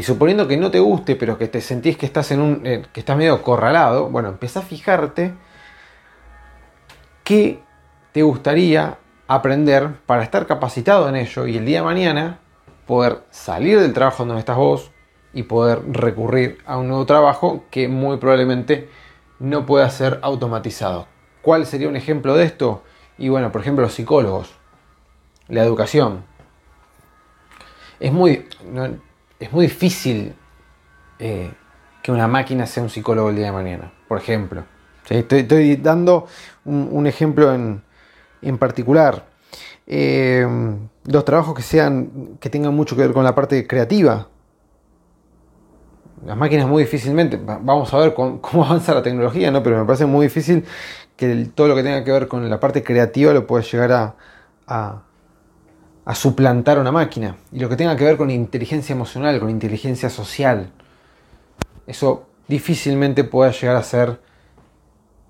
Y 0.00 0.02
suponiendo 0.02 0.48
que 0.48 0.56
no 0.56 0.70
te 0.70 0.80
guste, 0.80 1.14
pero 1.14 1.36
que 1.36 1.46
te 1.46 1.60
sentís 1.60 1.98
que 1.98 2.06
estás 2.06 2.30
en 2.30 2.40
un. 2.40 2.66
Eh, 2.66 2.86
que 2.90 3.00
estás 3.00 3.18
medio 3.18 3.42
corralado, 3.42 4.08
bueno, 4.08 4.30
empieza 4.30 4.60
a 4.60 4.62
fijarte 4.62 5.34
qué 7.22 7.62
te 8.10 8.22
gustaría 8.22 8.96
aprender 9.28 9.90
para 10.06 10.22
estar 10.22 10.46
capacitado 10.46 11.06
en 11.06 11.16
ello 11.16 11.46
y 11.46 11.58
el 11.58 11.66
día 11.66 11.80
de 11.80 11.84
mañana 11.84 12.38
poder 12.86 13.24
salir 13.30 13.78
del 13.78 13.92
trabajo 13.92 14.24
donde 14.24 14.40
estás 14.40 14.56
vos 14.56 14.90
y 15.34 15.42
poder 15.42 15.82
recurrir 15.92 16.56
a 16.64 16.78
un 16.78 16.88
nuevo 16.88 17.04
trabajo 17.04 17.64
que 17.70 17.86
muy 17.86 18.16
probablemente 18.16 18.88
no 19.38 19.66
pueda 19.66 19.90
ser 19.90 20.18
automatizado. 20.22 21.08
¿Cuál 21.42 21.66
sería 21.66 21.90
un 21.90 21.96
ejemplo 21.96 22.36
de 22.36 22.44
esto? 22.44 22.82
Y 23.18 23.28
bueno, 23.28 23.52
por 23.52 23.60
ejemplo, 23.60 23.82
los 23.82 23.92
psicólogos, 23.92 24.50
la 25.48 25.62
educación. 25.62 26.24
Es 28.00 28.14
muy, 28.14 28.48
es 29.40 29.50
muy 29.52 29.66
difícil 29.66 30.34
eh, 31.18 31.50
que 32.02 32.12
una 32.12 32.28
máquina 32.28 32.66
sea 32.66 32.82
un 32.82 32.90
psicólogo 32.90 33.30
el 33.30 33.36
día 33.36 33.46
de 33.46 33.52
mañana, 33.52 33.92
por 34.06 34.18
ejemplo. 34.18 34.64
Estoy, 35.08 35.76
dando 35.76 36.26
un, 36.64 37.06
ejemplo 37.06 37.52
en, 37.52 38.58
particular. 38.58 39.26
Eh, 39.86 40.46
los 41.06 41.24
trabajos 41.24 41.54
que 41.54 41.62
sean 41.62 42.36
que 42.38 42.48
tengan 42.48 42.76
mucho 42.76 42.94
que 42.94 43.02
ver 43.02 43.12
con 43.12 43.24
la 43.24 43.34
parte 43.34 43.66
creativa. 43.66 44.28
Las 46.24 46.36
máquinas 46.36 46.68
muy 46.68 46.84
difícilmente, 46.84 47.40
vamos 47.42 47.92
a 47.92 47.98
ver 47.98 48.14
cómo, 48.14 48.64
avanza 48.64 48.94
la 48.94 49.02
tecnología, 49.02 49.50
¿no? 49.50 49.62
pero 49.62 49.78
me 49.78 49.84
parece 49.84 50.06
muy 50.06 50.26
difícil 50.26 50.64
que 51.16 51.48
todo 51.54 51.66
lo 51.66 51.74
que 51.74 51.82
tenga 51.82 52.04
que 52.04 52.12
ver 52.12 52.28
con 52.28 52.48
la 52.48 52.60
parte 52.60 52.84
creativa 52.84 53.32
lo 53.32 53.46
pueda 53.46 53.64
llegar 53.64 54.14
a 54.66 55.02
suplantar 56.14 56.78
una 56.78 56.92
máquina. 56.92 57.36
Y 57.52 57.60
lo 57.60 57.68
que 57.68 57.76
tenga 57.76 57.96
que 57.96 58.04
ver 58.04 58.16
con 58.16 58.30
inteligencia 58.30 58.94
emocional, 58.94 59.38
con 59.38 59.50
inteligencia 59.50 60.10
social, 60.10 60.70
eso 61.86 62.26
difícilmente 62.48 63.24
pueda 63.24 63.50
llegar 63.52 63.76
a 63.76 63.82
ser 63.82 64.20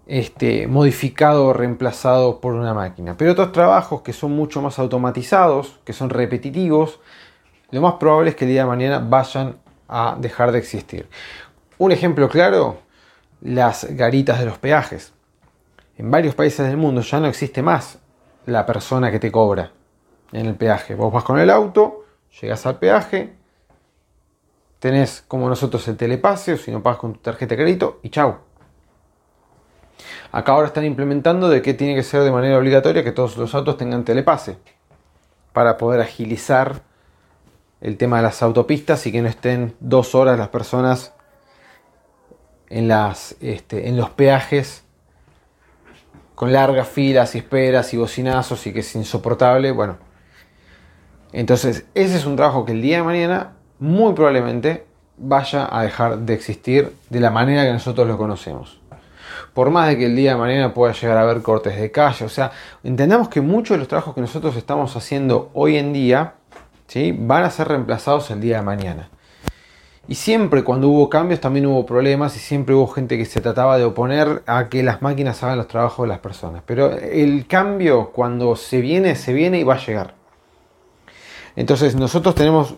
este, 0.06 0.66
modificado 0.66 1.46
o 1.46 1.52
reemplazado 1.52 2.40
por 2.40 2.54
una 2.54 2.74
máquina. 2.74 3.16
Pero 3.16 3.32
otros 3.32 3.52
trabajos 3.52 4.02
que 4.02 4.12
son 4.12 4.32
mucho 4.32 4.62
más 4.62 4.78
automatizados, 4.78 5.78
que 5.84 5.92
son 5.92 6.10
repetitivos, 6.10 7.00
lo 7.70 7.80
más 7.80 7.94
probable 7.94 8.30
es 8.30 8.36
que 8.36 8.44
el 8.44 8.52
día 8.52 8.62
de 8.62 8.68
mañana 8.68 8.98
vayan 9.00 9.56
a 9.88 10.16
dejar 10.18 10.52
de 10.52 10.58
existir. 10.58 11.08
Un 11.78 11.92
ejemplo 11.92 12.28
claro, 12.28 12.78
las 13.40 13.84
garitas 13.90 14.38
de 14.38 14.46
los 14.46 14.58
peajes. 14.58 15.12
En 15.98 16.10
varios 16.10 16.34
países 16.34 16.66
del 16.66 16.76
mundo 16.76 17.02
ya 17.02 17.20
no 17.20 17.26
existe 17.26 17.62
más 17.62 17.98
la 18.46 18.64
persona 18.66 19.10
que 19.10 19.18
te 19.18 19.30
cobra 19.30 19.72
en 20.32 20.46
el 20.46 20.54
peaje. 20.54 20.94
Vos 20.94 21.12
vas 21.12 21.24
con 21.24 21.38
el 21.38 21.50
auto, 21.50 22.04
llegas 22.40 22.64
al 22.66 22.78
peaje, 22.78 23.34
tenés 24.78 25.24
como 25.26 25.48
nosotros 25.48 25.86
el 25.88 25.96
telepase 25.96 26.54
o 26.54 26.56
si 26.56 26.70
no 26.70 26.82
pagas 26.82 26.98
con 26.98 27.12
tu 27.14 27.20
tarjeta 27.20 27.54
de 27.54 27.62
crédito 27.62 28.00
y 28.02 28.10
chau 28.10 28.38
Acá 30.32 30.52
ahora 30.52 30.68
están 30.68 30.84
implementando 30.84 31.48
de 31.48 31.60
que 31.60 31.74
tiene 31.74 31.94
que 31.94 32.02
ser 32.02 32.22
de 32.22 32.30
manera 32.30 32.56
obligatoria 32.56 33.04
que 33.04 33.12
todos 33.12 33.36
los 33.36 33.54
autos 33.54 33.76
tengan 33.76 34.04
telepase 34.04 34.58
para 35.52 35.76
poder 35.76 36.00
agilizar 36.00 36.82
el 37.80 37.96
tema 37.96 38.18
de 38.18 38.22
las 38.22 38.42
autopistas 38.42 39.06
y 39.06 39.12
que 39.12 39.22
no 39.22 39.28
estén 39.28 39.74
dos 39.80 40.14
horas 40.14 40.38
las 40.38 40.48
personas 40.48 41.12
en, 42.68 42.88
las, 42.88 43.36
este, 43.40 43.88
en 43.88 43.96
los 43.96 44.10
peajes 44.10 44.84
con 46.34 46.52
largas 46.52 46.88
filas 46.88 47.34
y 47.34 47.38
esperas 47.38 47.92
y 47.92 47.96
bocinazos 47.96 48.66
y 48.66 48.72
que 48.72 48.80
es 48.80 48.94
insoportable. 48.94 49.72
Bueno, 49.72 49.98
entonces 51.32 51.86
ese 51.94 52.16
es 52.16 52.26
un 52.26 52.36
trabajo 52.36 52.64
que 52.64 52.72
el 52.72 52.82
día 52.82 52.98
de 52.98 53.02
mañana 53.02 53.52
muy 53.78 54.12
probablemente 54.14 54.84
vaya 55.16 55.68
a 55.70 55.82
dejar 55.82 56.18
de 56.18 56.34
existir 56.34 56.92
de 57.08 57.20
la 57.20 57.30
manera 57.30 57.64
que 57.64 57.72
nosotros 57.72 58.08
lo 58.08 58.16
conocemos 58.16 58.80
por 59.54 59.70
más 59.70 59.88
de 59.88 59.98
que 59.98 60.06
el 60.06 60.16
día 60.16 60.32
de 60.32 60.38
mañana 60.38 60.74
pueda 60.74 60.92
llegar 60.92 61.16
a 61.18 61.22
haber 61.22 61.42
cortes 61.42 61.78
de 61.78 61.90
calle. 61.90 62.24
O 62.24 62.28
sea, 62.28 62.52
entendamos 62.82 63.28
que 63.28 63.40
muchos 63.40 63.74
de 63.74 63.78
los 63.78 63.88
trabajos 63.88 64.14
que 64.14 64.20
nosotros 64.20 64.56
estamos 64.56 64.96
haciendo 64.96 65.50
hoy 65.54 65.76
en 65.76 65.92
día 65.92 66.34
¿sí? 66.86 67.14
van 67.18 67.44
a 67.44 67.50
ser 67.50 67.68
reemplazados 67.68 68.30
el 68.30 68.40
día 68.40 68.58
de 68.58 68.62
mañana. 68.62 69.10
Y 70.08 70.16
siempre 70.16 70.64
cuando 70.64 70.88
hubo 70.88 71.08
cambios 71.08 71.40
también 71.40 71.66
hubo 71.66 71.86
problemas 71.86 72.34
y 72.36 72.40
siempre 72.40 72.74
hubo 72.74 72.88
gente 72.88 73.16
que 73.16 73.26
se 73.26 73.40
trataba 73.40 73.78
de 73.78 73.84
oponer 73.84 74.42
a 74.46 74.68
que 74.68 74.82
las 74.82 75.02
máquinas 75.02 75.42
hagan 75.42 75.58
los 75.58 75.68
trabajos 75.68 76.04
de 76.04 76.08
las 76.08 76.18
personas. 76.18 76.62
Pero 76.66 76.90
el 76.90 77.46
cambio 77.46 78.10
cuando 78.10 78.56
se 78.56 78.80
viene, 78.80 79.14
se 79.14 79.32
viene 79.32 79.60
y 79.60 79.64
va 79.64 79.74
a 79.74 79.86
llegar. 79.86 80.14
Entonces 81.56 81.94
nosotros 81.94 82.34
tenemos 82.34 82.74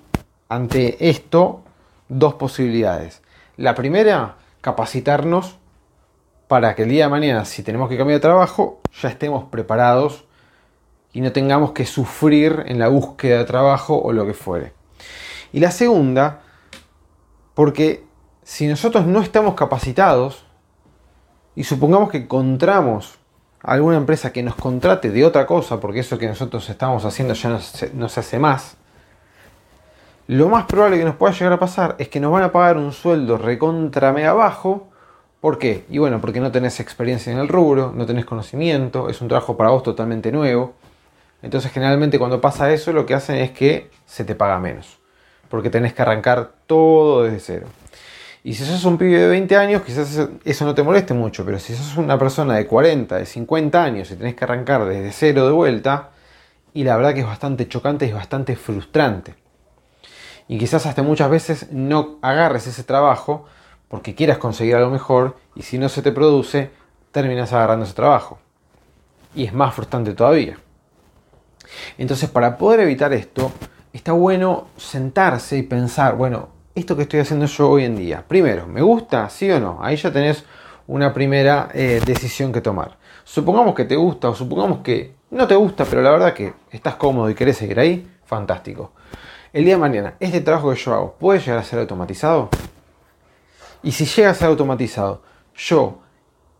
ante 0.48 1.08
esto 1.08 1.62
dos 2.08 2.34
posibilidades. 2.34 3.22
La 3.56 3.74
primera, 3.74 4.36
capacitarnos 4.60 5.56
para 6.48 6.74
que 6.74 6.82
el 6.82 6.90
día 6.90 7.04
de 7.04 7.10
mañana, 7.10 7.44
si 7.44 7.62
tenemos 7.62 7.88
que 7.88 7.96
cambiar 7.96 8.18
de 8.18 8.22
trabajo, 8.22 8.80
ya 9.00 9.08
estemos 9.08 9.44
preparados 9.44 10.24
y 11.12 11.20
no 11.20 11.32
tengamos 11.32 11.72
que 11.72 11.86
sufrir 11.86 12.64
en 12.66 12.78
la 12.78 12.88
búsqueda 12.88 13.38
de 13.38 13.44
trabajo 13.44 14.00
o 14.00 14.12
lo 14.12 14.26
que 14.26 14.34
fuere. 14.34 14.72
Y 15.52 15.60
la 15.60 15.70
segunda, 15.70 16.42
porque 17.54 18.04
si 18.42 18.66
nosotros 18.66 19.06
no 19.06 19.20
estamos 19.20 19.54
capacitados 19.54 20.44
y 21.54 21.64
supongamos 21.64 22.10
que 22.10 22.18
encontramos 22.18 23.18
alguna 23.62 23.96
empresa 23.96 24.32
que 24.32 24.42
nos 24.42 24.54
contrate 24.54 25.10
de 25.10 25.24
otra 25.24 25.46
cosa, 25.46 25.80
porque 25.80 26.00
eso 26.00 26.18
que 26.18 26.26
nosotros 26.26 26.68
estamos 26.68 27.04
haciendo 27.04 27.34
ya 27.34 27.50
no 27.94 28.08
se, 28.08 28.20
hace 28.20 28.38
más, 28.38 28.76
lo 30.26 30.48
más 30.48 30.66
probable 30.66 30.98
que 30.98 31.04
nos 31.04 31.16
pueda 31.16 31.32
llegar 31.32 31.52
a 31.52 31.58
pasar 31.58 31.96
es 31.98 32.08
que 32.08 32.20
nos 32.20 32.32
van 32.32 32.44
a 32.44 32.52
pagar 32.52 32.76
un 32.76 32.92
sueldo 32.92 33.38
recontra 33.38 34.12
mega 34.12 34.32
bajo 34.32 34.92
¿Por 35.42 35.58
qué? 35.58 35.84
Y 35.90 35.98
bueno, 35.98 36.20
porque 36.20 36.38
no 36.38 36.52
tenés 36.52 36.78
experiencia 36.78 37.32
en 37.32 37.40
el 37.40 37.48
rubro, 37.48 37.92
no 37.92 38.06
tenés 38.06 38.24
conocimiento, 38.24 39.08
es 39.08 39.20
un 39.20 39.26
trabajo 39.26 39.56
para 39.56 39.70
vos 39.70 39.82
totalmente 39.82 40.30
nuevo. 40.30 40.74
Entonces 41.42 41.72
generalmente 41.72 42.16
cuando 42.16 42.40
pasa 42.40 42.72
eso 42.72 42.92
lo 42.92 43.06
que 43.06 43.14
hacen 43.14 43.38
es 43.38 43.50
que 43.50 43.90
se 44.06 44.24
te 44.24 44.36
paga 44.36 44.60
menos, 44.60 45.00
porque 45.48 45.68
tenés 45.68 45.94
que 45.94 46.02
arrancar 46.02 46.52
todo 46.68 47.24
desde 47.24 47.40
cero. 47.40 47.66
Y 48.44 48.54
si 48.54 48.64
sos 48.64 48.84
un 48.84 48.98
pibe 48.98 49.18
de 49.18 49.28
20 49.28 49.56
años, 49.56 49.82
quizás 49.82 50.28
eso 50.44 50.64
no 50.64 50.74
te 50.74 50.82
moleste 50.82 51.14
mucho, 51.14 51.44
pero 51.44 51.60
si 51.60 51.74
sos 51.74 51.96
una 51.96 52.18
persona 52.18 52.56
de 52.56 52.66
40, 52.66 53.16
de 53.16 53.26
50 53.26 53.84
años 53.84 54.10
y 54.10 54.16
tenés 54.16 54.34
que 54.34 54.44
arrancar 54.44 54.84
desde 54.84 55.12
cero 55.12 55.46
de 55.46 55.52
vuelta, 55.52 56.10
y 56.74 56.84
la 56.84 56.96
verdad 56.96 57.14
que 57.14 57.20
es 57.20 57.26
bastante 57.26 57.68
chocante 57.68 58.06
y 58.06 58.08
es 58.08 58.14
bastante 58.14 58.56
frustrante. 58.56 59.34
Y 60.48 60.58
quizás 60.58 60.86
hasta 60.86 61.02
muchas 61.02 61.30
veces 61.30 61.70
no 61.70 62.18
agarres 62.20 62.66
ese 62.66 62.82
trabajo 62.82 63.46
porque 63.88 64.14
quieras 64.14 64.38
conseguir 64.38 64.74
algo 64.76 64.90
mejor 64.90 65.36
y 65.54 65.62
si 65.62 65.78
no 65.78 65.88
se 65.88 66.02
te 66.02 66.12
produce, 66.12 66.70
terminas 67.12 67.52
agarrando 67.52 67.84
ese 67.84 67.94
trabajo. 67.94 68.38
Y 69.34 69.44
es 69.44 69.52
más 69.52 69.74
frustrante 69.74 70.14
todavía. 70.14 70.58
Entonces, 71.96 72.28
para 72.28 72.58
poder 72.58 72.80
evitar 72.80 73.12
esto, 73.12 73.52
está 73.92 74.12
bueno 74.12 74.66
sentarse 74.76 75.58
y 75.58 75.62
pensar, 75.62 76.16
bueno, 76.16 76.48
esto 76.74 76.96
que 76.96 77.02
estoy 77.02 77.20
haciendo 77.20 77.46
yo 77.46 77.68
hoy 77.68 77.84
en 77.84 77.96
día, 77.96 78.24
primero, 78.26 78.66
¿me 78.66 78.80
gusta? 78.80 79.28
¿Sí 79.28 79.50
o 79.50 79.60
no? 79.60 79.78
Ahí 79.82 79.96
ya 79.96 80.12
tenés 80.12 80.44
una 80.86 81.12
primera 81.12 81.68
eh, 81.74 82.00
decisión 82.04 82.52
que 82.52 82.60
tomar. 82.60 82.96
Supongamos 83.24 83.74
que 83.74 83.84
te 83.84 83.96
gusta 83.96 84.30
o 84.30 84.34
supongamos 84.34 84.78
que 84.78 85.14
no 85.30 85.46
te 85.46 85.54
gusta, 85.54 85.84
pero 85.84 86.02
la 86.02 86.10
verdad 86.10 86.32
que 86.32 86.54
estás 86.70 86.96
cómodo 86.96 87.28
y 87.30 87.34
querés 87.34 87.58
seguir 87.58 87.78
ahí, 87.78 88.10
fantástico. 88.24 88.92
El 89.52 89.64
día 89.64 89.74
de 89.74 89.80
mañana, 89.80 90.14
¿este 90.18 90.40
trabajo 90.40 90.70
que 90.70 90.76
yo 90.78 90.94
hago 90.94 91.14
puede 91.18 91.40
llegar 91.40 91.58
a 91.58 91.64
ser 91.64 91.78
automatizado? 91.78 92.48
Y 93.82 93.92
si 93.92 94.06
llega 94.06 94.30
a 94.30 94.34
ser 94.34 94.48
automatizado, 94.48 95.22
yo, 95.54 95.98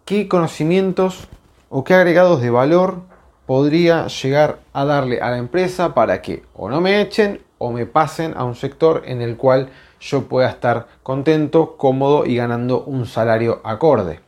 ¿qué 0.05 0.29
conocimientos 0.29 1.29
o 1.71 1.85
qué 1.85 1.95
agregados 1.95 2.43
de 2.43 2.51
valor 2.51 3.01
podría 3.47 4.09
llegar 4.09 4.59
a 4.73 4.85
darle 4.85 5.21
a 5.21 5.31
la 5.31 5.39
empresa 5.39 5.95
para 5.95 6.21
que 6.21 6.43
o 6.55 6.69
no 6.69 6.81
me 6.81 7.01
echen 7.01 7.41
o 7.59 7.73
me 7.73 7.87
pasen 7.87 8.35
a 8.37 8.45
un 8.45 8.55
sector 8.55 9.03
en 9.07 9.23
el 9.23 9.37
cual 9.37 9.71
yo 10.03 10.29
pueda 10.29 10.51
estar 10.51 10.89
contento, 11.03 11.77
cómodo 11.77 12.27
y 12.27 12.37
ganando 12.37 12.83
un 12.83 13.07
salario 13.07 13.61
acorde? 13.65 14.21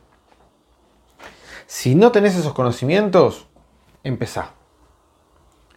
Si 1.67 1.95
no 1.95 2.11
tenés 2.11 2.35
esos 2.37 2.53
conocimientos, 2.53 3.47
empezá. 4.03 4.51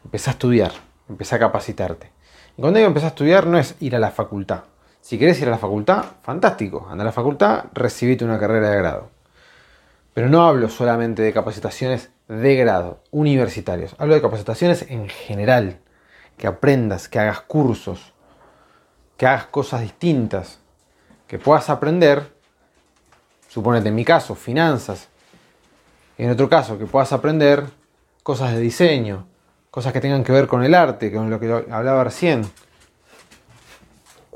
Empezá 0.05 0.31
a 0.31 0.35
estudiar, 0.35 0.73
empezá 1.09 1.37
a 1.37 1.41
capacitarte. 1.41 2.13
Y 2.57 2.61
cuando 2.61 2.79
digo 2.79 2.89
empezá 2.89 3.07
a 3.07 3.11
estudiar 3.11 3.47
no 3.47 3.59
es 3.59 3.75
ir 3.81 3.97
a 3.97 3.99
la 3.99 4.13
facultad. 4.13 4.65
Si 5.01 5.19
querés 5.19 5.41
ir 5.41 5.49
a 5.49 5.53
la 5.53 5.59
facultad, 5.59 6.05
fantástico. 6.23 6.87
Anda 6.89 7.03
a 7.03 7.07
la 7.07 7.13
facultad, 7.13 7.65
recibite 7.73 8.25
una 8.25 8.39
carrera 8.39 8.71
de 8.71 8.77
grado. 8.77 9.11
Pero 10.15 10.29
no 10.29 10.45
hablo 10.45 10.69
solamente 10.69 11.23
de 11.23 11.33
capacitaciones 11.33 12.11
de 12.29 12.55
grado, 12.55 13.03
universitarios. 13.11 13.97
Hablo 13.99 14.15
de 14.15 14.23
capacitaciones 14.23 14.83
en 14.91 15.09
general. 15.09 15.81
Que 16.37 16.47
aprendas, 16.47 17.09
que 17.09 17.19
hagas 17.19 17.41
cursos, 17.41 18.15
que 19.19 19.27
hagas 19.27 19.47
cosas 19.47 19.83
distintas, 19.83 20.59
que 21.27 21.39
puedas 21.39 21.69
aprender, 21.69 22.33
suponete 23.49 23.91
en 23.91 23.95
mi 23.95 24.05
caso, 24.07 24.35
finanzas. 24.35 25.09
En 26.17 26.31
otro 26.31 26.49
caso, 26.49 26.79
que 26.79 26.87
puedas 26.87 27.13
aprender 27.13 27.65
cosas 28.23 28.53
de 28.55 28.61
diseño, 28.61 29.27
cosas 29.71 29.93
que 29.93 30.01
tengan 30.01 30.25
que 30.25 30.33
ver 30.33 30.47
con 30.47 30.65
el 30.65 30.75
arte, 30.75 31.13
con 31.13 31.29
lo 31.29 31.39
que 31.39 31.53
hablaba 31.71 32.05
recién 32.05 32.51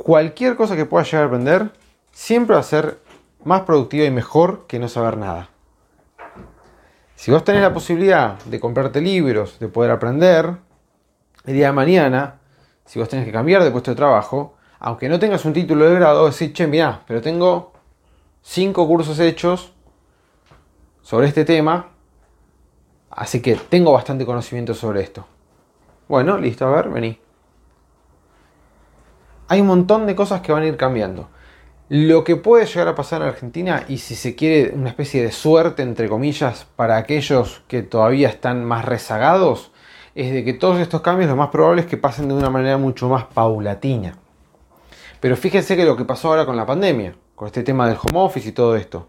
cualquier 0.03 0.57
cosa 0.57 0.77
que 0.77 0.85
puedas 0.85 1.11
llegar 1.11 1.25
a 1.25 1.27
aprender 1.27 1.71
siempre 2.11 2.55
va 2.55 2.61
a 2.61 2.65
ser 2.65 2.99
más 3.45 3.63
productiva 3.63 4.05
y 4.05 4.11
mejor 4.11 4.67
que 4.67 4.79
no 4.79 4.89
saber 4.89 5.17
nada. 5.17 5.49
Si 7.15 7.31
vos 7.31 7.45
tenés 7.45 7.63
la 7.63 7.73
posibilidad 7.73 8.39
de 8.43 8.59
comprarte 8.59 9.01
libros, 9.01 9.59
de 9.61 9.69
poder 9.69 9.93
aprender, 9.93 10.57
el 11.45 11.55
día 11.55 11.67
de 11.67 11.73
mañana, 11.73 12.41
si 12.85 12.99
vos 12.99 13.09
tenés 13.09 13.25
que 13.25 13.33
cambiar 13.33 13.63
de 13.63 13.71
puesto 13.71 13.93
de 13.93 13.97
trabajo, 13.97 14.57
aunque 14.85 15.09
no 15.09 15.21
tengas 15.21 15.45
un 15.45 15.53
título 15.53 15.89
de 15.89 15.95
grado, 15.95 16.27
decir, 16.27 16.53
che, 16.53 16.67
mirá, 16.67 17.03
pero 17.07 17.21
tengo 17.21 17.73
cinco 18.43 18.85
cursos 18.89 19.21
hechos 19.21 19.73
sobre 21.03 21.29
este 21.29 21.45
tema, 21.45 21.91
así 23.09 23.41
que 23.41 23.55
tengo 23.55 23.93
bastante 23.93 24.27
conocimiento 24.27 24.75
sobre 24.75 25.03
esto. 25.03 25.25
Bueno, 26.09 26.37
listo, 26.37 26.67
a 26.67 26.71
ver, 26.71 26.89
vení. 26.89 27.17
Hay 29.47 29.61
un 29.61 29.69
montón 29.69 30.05
de 30.05 30.17
cosas 30.17 30.41
que 30.41 30.51
van 30.51 30.65
a 30.65 30.67
ir 30.67 30.77
cambiando. 30.77 31.29
Lo 31.89 32.25
que 32.25 32.35
puede 32.35 32.67
llegar 32.67 32.89
a 32.89 32.97
pasar 32.97 33.23
en 33.23 33.29
Argentina, 33.29 33.85
y 33.87 33.99
si 33.99 34.17
se 34.17 34.35
quiere 34.35 34.75
una 34.75 34.89
especie 34.89 35.23
de 35.23 35.31
suerte, 35.31 35.83
entre 35.83 36.09
comillas, 36.09 36.67
para 36.75 36.97
aquellos 36.97 37.63
que 37.69 37.83
todavía 37.83 38.29
están 38.29 38.65
más 38.65 38.85
rezagados, 38.85 39.71
es 40.17 40.33
de 40.33 40.43
que 40.43 40.55
todos 40.55 40.81
estos 40.81 41.03
cambios 41.03 41.31
lo 41.31 41.37
más 41.37 41.51
probable 41.51 41.83
es 41.83 41.87
que 41.87 41.97
pasen 41.97 42.27
de 42.27 42.35
una 42.35 42.51
manera 42.51 42.79
mucho 42.79 43.09
más 43.09 43.27
paulatina. 43.27 44.19
Pero 45.23 45.37
fíjense 45.37 45.77
que 45.77 45.85
lo 45.85 45.97
que 45.97 46.05
pasó 46.05 46.31
ahora 46.31 46.45
con 46.45 46.57
la 46.57 46.67
pandemia, 46.67 47.15
con 47.37 47.47
este 47.47 47.63
tema 47.63 47.87
del 47.87 47.97
home 47.97 48.19
office 48.19 48.49
y 48.49 48.51
todo 48.51 48.75
esto, 48.75 49.07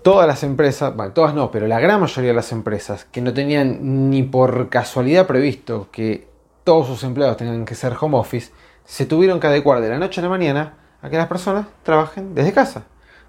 todas 0.00 0.26
las 0.26 0.42
empresas, 0.42 0.96
bueno, 0.96 1.12
todas 1.12 1.34
no, 1.34 1.50
pero 1.50 1.66
la 1.66 1.78
gran 1.80 2.00
mayoría 2.00 2.30
de 2.30 2.34
las 2.34 2.50
empresas 2.50 3.04
que 3.04 3.20
no 3.20 3.34
tenían 3.34 4.08
ni 4.08 4.22
por 4.22 4.70
casualidad 4.70 5.26
previsto 5.26 5.88
que 5.92 6.28
todos 6.64 6.86
sus 6.86 7.04
empleados 7.04 7.36
tengan 7.36 7.66
que 7.66 7.74
ser 7.74 7.94
home 8.00 8.16
office, 8.16 8.50
se 8.86 9.04
tuvieron 9.04 9.38
que 9.38 9.48
adecuar 9.48 9.82
de 9.82 9.90
la 9.90 9.98
noche 9.98 10.22
a 10.22 10.24
la 10.24 10.30
mañana 10.30 10.78
a 11.02 11.10
que 11.10 11.18
las 11.18 11.26
personas 11.26 11.66
trabajen 11.82 12.34
desde 12.34 12.54
casa. 12.54 12.84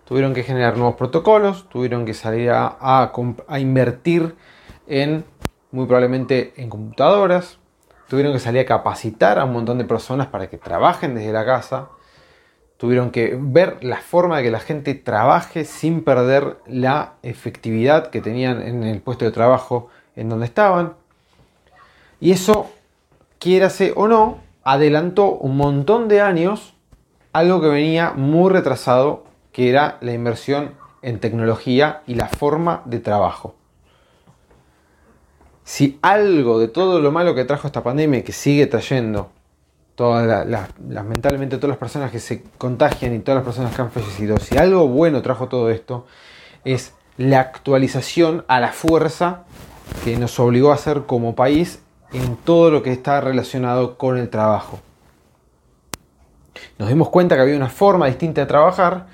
Tuvieron 0.06 0.34
que 0.34 0.44
generar 0.44 0.78
nuevos 0.78 0.96
protocolos, 0.96 1.68
tuvieron 1.68 2.06
que 2.06 2.14
salir 2.14 2.50
a, 2.52 2.78
a 2.80 3.60
invertir 3.60 4.38
en, 4.88 5.26
muy 5.72 5.86
probablemente, 5.86 6.54
en 6.56 6.70
computadoras, 6.70 7.59
tuvieron 8.10 8.34
que 8.34 8.40
salir 8.40 8.62
a 8.62 8.66
capacitar 8.66 9.40
a 9.40 9.46
un 9.46 9.54
montón 9.54 9.78
de 9.78 9.86
personas 9.86 10.28
para 10.28 10.50
que 10.50 10.58
trabajen 10.58 11.14
desde 11.14 11.32
la 11.32 11.46
casa, 11.46 11.90
tuvieron 12.78 13.12
que 13.12 13.38
ver 13.40 13.78
la 13.82 13.98
forma 13.98 14.38
de 14.38 14.44
que 14.44 14.52
la 14.52 14.60
gente 14.60 14.96
trabaje 14.96 15.64
sin 15.64 16.04
perder 16.04 16.58
la 16.66 17.14
efectividad 17.22 18.08
que 18.08 18.20
tenían 18.20 18.62
en 18.64 18.84
el 18.84 19.00
puesto 19.00 19.26
de 19.26 19.32
trabajo 19.32 19.90
en 20.16 20.28
donde 20.28 20.48
estaban. 20.48 20.94
Y 22.20 22.32
eso, 22.32 22.72
quiérase 23.38 23.94
o 23.96 24.08
no, 24.08 24.40
adelantó 24.64 25.32
un 25.32 25.56
montón 25.56 26.08
de 26.08 26.22
años 26.22 26.74
algo 27.32 27.62
que 27.62 27.68
venía 27.68 28.14
muy 28.16 28.52
retrasado, 28.52 29.24
que 29.52 29.70
era 29.70 29.98
la 30.02 30.14
inversión 30.14 30.74
en 31.04 31.20
tecnología 31.20 32.02
y 32.08 32.16
la 32.16 32.28
forma 32.28 32.82
de 32.86 33.00
trabajo 33.00 33.59
si 35.70 36.00
algo 36.02 36.60
de 36.60 36.68
todo 36.68 37.00
lo 37.00 37.12
malo 37.12 37.36
que 37.36 37.46
trajo 37.46 37.68
esta 37.68 37.84
pandemia, 37.84 38.24
que 38.24 38.32
sigue 38.32 38.66
trayendo, 38.66 39.30
todas 39.94 40.48
lamentablemente 40.90 41.58
todas 41.58 41.70
las 41.70 41.78
personas 41.78 42.10
que 42.10 42.20
se 42.20 42.42
contagian 42.58 43.14
y 43.14 43.20
todas 43.20 43.36
las 43.36 43.46
personas 43.46 43.76
que 43.76 43.82
han 43.84 43.92
fallecido, 43.92 44.38
si 44.40 44.58
algo 44.58 44.88
bueno 44.88 45.22
trajo 45.22 45.48
todo 45.48 45.70
esto, 45.70 46.08
es 46.66 46.94
la 47.18 47.42
actualización 47.42 48.46
a 48.48 48.60
la 48.60 48.70
fuerza 48.70 49.44
que 50.04 50.18
nos 50.18 50.40
obligó 50.40 50.72
a 50.72 50.74
hacer 50.74 51.04
como 51.04 51.36
país 51.36 51.84
en 52.14 52.36
todo 52.38 52.72
lo 52.72 52.82
que 52.82 52.92
está 52.92 53.22
relacionado 53.22 53.96
con 53.96 54.18
el 54.18 54.30
trabajo. 54.30 54.80
Nos 56.80 56.90
dimos 56.90 57.10
cuenta 57.10 57.36
que 57.36 57.44
había 57.44 57.56
una 57.56 57.70
forma 57.70 58.08
distinta 58.08 58.42
de 58.42 58.48
trabajar 58.48 59.06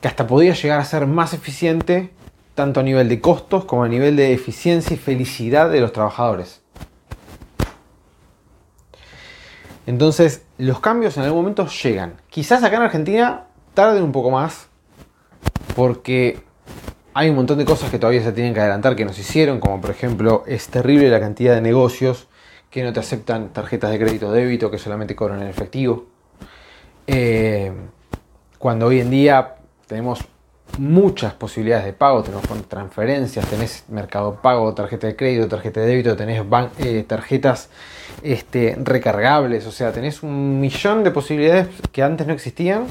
que 0.00 0.06
hasta 0.06 0.24
podía 0.28 0.54
llegar 0.54 0.78
a 0.78 0.84
ser 0.84 1.08
más 1.08 1.34
eficiente 1.34 2.12
tanto 2.54 2.80
a 2.80 2.82
nivel 2.82 3.08
de 3.08 3.20
costos 3.20 3.64
como 3.64 3.84
a 3.84 3.88
nivel 3.88 4.16
de 4.16 4.32
eficiencia 4.32 4.94
y 4.94 4.98
felicidad 4.98 5.70
de 5.70 5.80
los 5.80 5.92
trabajadores. 5.92 6.62
Entonces, 9.86 10.42
los 10.56 10.80
cambios 10.80 11.16
en 11.16 11.24
algún 11.24 11.40
momento 11.40 11.66
llegan. 11.66 12.14
Quizás 12.30 12.62
acá 12.62 12.76
en 12.76 12.82
Argentina 12.82 13.44
tarden 13.74 14.02
un 14.02 14.12
poco 14.12 14.30
más, 14.30 14.68
porque 15.76 16.42
hay 17.12 17.28
un 17.28 17.36
montón 17.36 17.58
de 17.58 17.64
cosas 17.64 17.90
que 17.90 17.98
todavía 17.98 18.22
se 18.22 18.32
tienen 18.32 18.54
que 18.54 18.60
adelantar 18.60 18.96
que 18.96 19.04
nos 19.04 19.18
hicieron, 19.18 19.60
como 19.60 19.80
por 19.80 19.90
ejemplo, 19.90 20.42
es 20.46 20.68
terrible 20.68 21.10
la 21.10 21.20
cantidad 21.20 21.54
de 21.54 21.60
negocios 21.60 22.28
que 22.70 22.82
no 22.82 22.92
te 22.92 23.00
aceptan 23.00 23.52
tarjetas 23.52 23.90
de 23.90 23.98
crédito 23.98 24.32
débito, 24.32 24.70
que 24.70 24.78
solamente 24.78 25.14
cobran 25.14 25.42
en 25.42 25.48
efectivo. 25.48 26.06
Eh, 27.06 27.72
cuando 28.58 28.86
hoy 28.86 29.00
en 29.00 29.10
día 29.10 29.56
tenemos 29.86 30.20
muchas 30.78 31.34
posibilidades 31.34 31.84
de 31.84 31.92
pago, 31.92 32.22
tenemos 32.22 32.44
transferencias, 32.68 33.46
tenés 33.46 33.84
mercado 33.88 34.40
pago, 34.42 34.74
tarjeta 34.74 35.06
de 35.06 35.16
crédito, 35.16 35.48
tarjeta 35.48 35.80
de 35.80 35.86
débito, 35.86 36.16
tenés 36.16 36.42
eh, 36.78 37.04
tarjetas 37.06 37.70
este, 38.22 38.76
recargables, 38.78 39.66
o 39.66 39.72
sea, 39.72 39.92
tenés 39.92 40.22
un 40.22 40.60
millón 40.60 41.04
de 41.04 41.10
posibilidades 41.10 41.68
que 41.92 42.02
antes 42.02 42.26
no 42.26 42.32
existían 42.32 42.86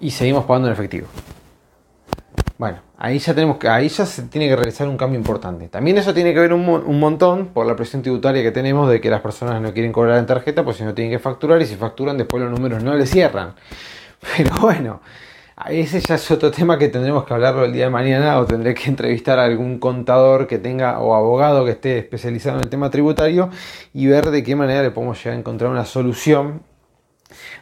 y 0.00 0.10
seguimos 0.10 0.44
pagando 0.44 0.68
en 0.68 0.74
efectivo. 0.74 1.08
Bueno, 2.56 2.78
ahí 2.96 3.18
ya 3.18 3.34
tenemos 3.34 3.58
ahí 3.64 3.88
ya 3.88 4.06
se 4.06 4.22
tiene 4.22 4.48
que 4.48 4.54
realizar 4.54 4.88
un 4.88 4.96
cambio 4.96 5.18
importante. 5.18 5.68
También 5.68 5.98
eso 5.98 6.14
tiene 6.14 6.32
que 6.32 6.38
ver 6.38 6.52
un, 6.52 6.68
un 6.68 7.00
montón 7.00 7.48
por 7.48 7.66
la 7.66 7.74
presión 7.74 8.00
tributaria 8.02 8.42
que 8.42 8.52
tenemos 8.52 8.88
de 8.88 9.00
que 9.00 9.10
las 9.10 9.20
personas 9.20 9.60
no 9.60 9.72
quieren 9.72 9.92
cobrar 9.92 10.18
en 10.18 10.26
tarjeta, 10.26 10.64
pues 10.64 10.76
si 10.76 10.84
no 10.84 10.94
tienen 10.94 11.12
que 11.12 11.18
facturar 11.18 11.60
y 11.60 11.66
si 11.66 11.74
facturan 11.74 12.16
después 12.16 12.42
los 12.42 12.52
números 12.52 12.82
no 12.82 12.94
les 12.94 13.10
cierran. 13.10 13.54
Pero 14.36 14.56
bueno, 14.60 15.00
ese 15.68 16.00
ya 16.00 16.16
es 16.16 16.30
otro 16.30 16.50
tema 16.50 16.78
que 16.78 16.88
tendremos 16.88 17.24
que 17.24 17.32
hablarlo 17.32 17.64
el 17.64 17.72
día 17.72 17.84
de 17.84 17.90
mañana 17.90 18.38
o 18.38 18.44
tendré 18.44 18.74
que 18.74 18.88
entrevistar 18.88 19.38
a 19.38 19.44
algún 19.44 19.78
contador 19.78 20.46
que 20.46 20.58
tenga 20.58 20.98
o 20.98 21.14
abogado 21.14 21.64
que 21.64 21.72
esté 21.72 21.98
especializado 21.98 22.58
en 22.58 22.64
el 22.64 22.70
tema 22.70 22.90
tributario 22.90 23.50
y 23.92 24.06
ver 24.06 24.30
de 24.30 24.42
qué 24.42 24.56
manera 24.56 24.82
le 24.82 24.90
podemos 24.90 25.18
llegar 25.18 25.36
a 25.36 25.38
encontrar 25.38 25.70
una 25.70 25.84
solución 25.84 26.62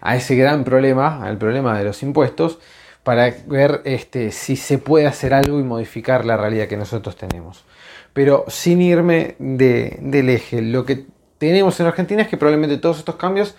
a 0.00 0.16
ese 0.16 0.36
gran 0.36 0.64
problema, 0.64 1.22
al 1.24 1.36
problema 1.38 1.78
de 1.78 1.84
los 1.84 2.02
impuestos, 2.02 2.58
para 3.02 3.32
ver 3.46 3.82
este, 3.84 4.30
si 4.30 4.56
se 4.56 4.78
puede 4.78 5.06
hacer 5.06 5.34
algo 5.34 5.60
y 5.60 5.62
modificar 5.62 6.24
la 6.24 6.36
realidad 6.36 6.68
que 6.68 6.76
nosotros 6.76 7.16
tenemos. 7.16 7.64
Pero 8.12 8.44
sin 8.48 8.80
irme 8.80 9.36
del 9.38 10.28
eje, 10.28 10.62
lo 10.62 10.84
que 10.84 11.06
tenemos 11.38 11.78
en 11.80 11.86
Argentina 11.86 12.22
es 12.22 12.28
que 12.28 12.36
probablemente 12.36 12.78
todos 12.78 12.98
estos 12.98 13.16
cambios 13.16 13.54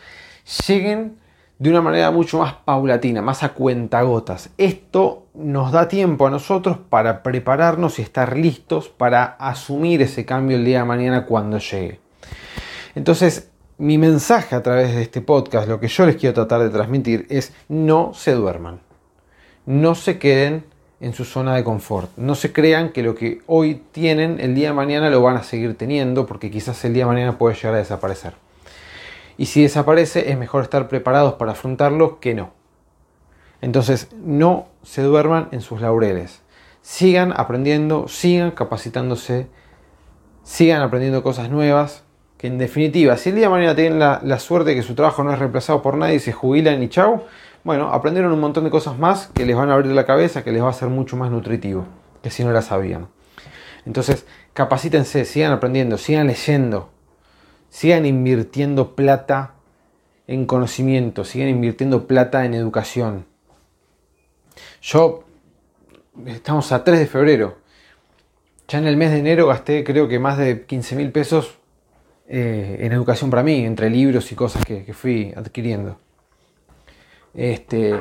lleguen 0.67 1.17
de 1.59 1.69
una 1.69 1.81
manera 1.81 2.11
mucho 2.11 2.39
más 2.39 2.53
paulatina, 2.53 3.21
más 3.21 3.43
a 3.43 3.53
cuentagotas. 3.53 4.49
Esto 4.57 5.27
nos 5.33 5.71
da 5.71 5.87
tiempo 5.87 6.27
a 6.27 6.29
nosotros 6.29 6.77
para 6.89 7.23
prepararnos 7.23 7.99
y 7.99 8.01
estar 8.01 8.37
listos 8.37 8.89
para 8.89 9.23
asumir 9.23 10.01
ese 10.01 10.25
cambio 10.25 10.57
el 10.57 10.65
día 10.65 10.79
de 10.79 10.85
mañana 10.85 11.25
cuando 11.25 11.59
llegue. 11.59 11.99
Entonces, 12.95 13.49
mi 13.77 13.97
mensaje 13.97 14.55
a 14.55 14.63
través 14.63 14.95
de 14.95 15.01
este 15.01 15.21
podcast, 15.21 15.67
lo 15.67 15.79
que 15.79 15.87
yo 15.87 16.05
les 16.05 16.15
quiero 16.15 16.33
tratar 16.33 16.61
de 16.61 16.69
transmitir 16.69 17.27
es 17.29 17.53
no 17.69 18.13
se 18.13 18.33
duerman. 18.33 18.81
No 19.65 19.95
se 19.95 20.19
queden 20.19 20.65
en 20.99 21.13
su 21.13 21.25
zona 21.25 21.55
de 21.55 21.63
confort. 21.63 22.11
No 22.17 22.35
se 22.35 22.51
crean 22.51 22.89
que 22.89 23.03
lo 23.03 23.15
que 23.15 23.41
hoy 23.47 23.81
tienen 23.91 24.39
el 24.39 24.55
día 24.55 24.69
de 24.69 24.73
mañana 24.73 25.09
lo 25.09 25.21
van 25.21 25.37
a 25.37 25.43
seguir 25.43 25.77
teniendo 25.77 26.25
porque 26.25 26.51
quizás 26.51 26.83
el 26.85 26.93
día 26.93 27.05
de 27.05 27.11
mañana 27.11 27.37
puede 27.37 27.55
llegar 27.55 27.75
a 27.75 27.77
desaparecer 27.77 28.42
y 29.37 29.47
si 29.47 29.63
desaparece 29.63 30.31
es 30.31 30.37
mejor 30.37 30.63
estar 30.63 30.87
preparados 30.87 31.33
para 31.33 31.53
afrontarlo 31.53 32.19
que 32.19 32.33
no. 32.33 32.51
Entonces 33.61 34.09
no 34.21 34.67
se 34.83 35.01
duerman 35.01 35.47
en 35.51 35.61
sus 35.61 35.81
laureles. 35.81 36.41
Sigan 36.81 37.33
aprendiendo, 37.35 38.07
sigan 38.09 38.51
capacitándose, 38.51 39.47
sigan 40.43 40.81
aprendiendo 40.81 41.23
cosas 41.23 41.49
nuevas, 41.49 42.03
que 42.37 42.47
en 42.47 42.57
definitiva, 42.57 43.15
si 43.15 43.29
el 43.29 43.35
día 43.35 43.45
de 43.45 43.51
mañana 43.51 43.73
tienen 43.73 43.99
la, 43.99 44.39
suerte 44.39 44.71
de 44.71 44.75
que 44.75 44.83
su 44.83 44.95
trabajo 44.95 45.23
no 45.23 45.31
es 45.31 45.39
reemplazado 45.39 45.81
por 45.81 45.95
nadie 45.95 46.15
y 46.15 46.19
se 46.19 46.33
jubilan 46.33 46.83
y 46.83 46.89
chau, 46.89 47.23
bueno, 47.63 47.93
aprendieron 47.93 48.33
un 48.33 48.41
montón 48.41 48.65
de 48.65 48.69
cosas 48.69 48.99
más 48.99 49.27
que 49.27 49.45
les 49.45 49.55
van 49.55 49.69
a 49.69 49.75
abrir 49.75 49.93
la 49.93 50.05
cabeza, 50.05 50.43
que 50.43 50.51
les 50.51 50.61
va 50.61 50.69
a 50.69 50.73
ser 50.73 50.89
mucho 50.89 51.15
más 51.15 51.31
nutritivo, 51.31 51.85
que 52.21 52.29
si 52.29 52.43
no 52.43 52.51
la 52.51 52.61
sabían. 52.61 53.07
Entonces, 53.85 54.25
capacítense, 54.51 55.23
sigan 55.23 55.53
aprendiendo, 55.53 55.97
sigan 55.97 56.27
leyendo, 56.27 56.89
sigan 57.73 58.05
invirtiendo 58.05 58.95
plata 58.95 59.55
en 60.27 60.45
conocimiento, 60.45 61.25
sigan 61.25 61.49
invirtiendo 61.49 62.05
plata 62.05 62.45
en 62.45 62.53
educación. 62.53 63.25
Yo, 64.79 65.23
estamos 66.27 66.71
a 66.71 66.83
3 66.83 66.99
de 66.99 67.07
febrero, 67.07 67.57
ya 68.67 68.77
en 68.77 68.85
el 68.85 68.95
mes 68.95 69.09
de 69.09 69.17
enero 69.17 69.47
gasté 69.47 69.83
creo 69.83 70.07
que 70.07 70.19
más 70.19 70.37
de 70.37 70.65
15 70.65 70.95
mil 70.95 71.11
pesos 71.11 71.55
eh, 72.27 72.77
en 72.81 72.91
educación 72.91 73.31
para 73.31 73.41
mí, 73.41 73.65
entre 73.65 73.89
libros 73.89 74.31
y 74.31 74.35
cosas 74.35 74.63
que, 74.63 74.93
fui 74.93 75.33
adquiriendo. 75.35 75.97
Este, 77.33 77.99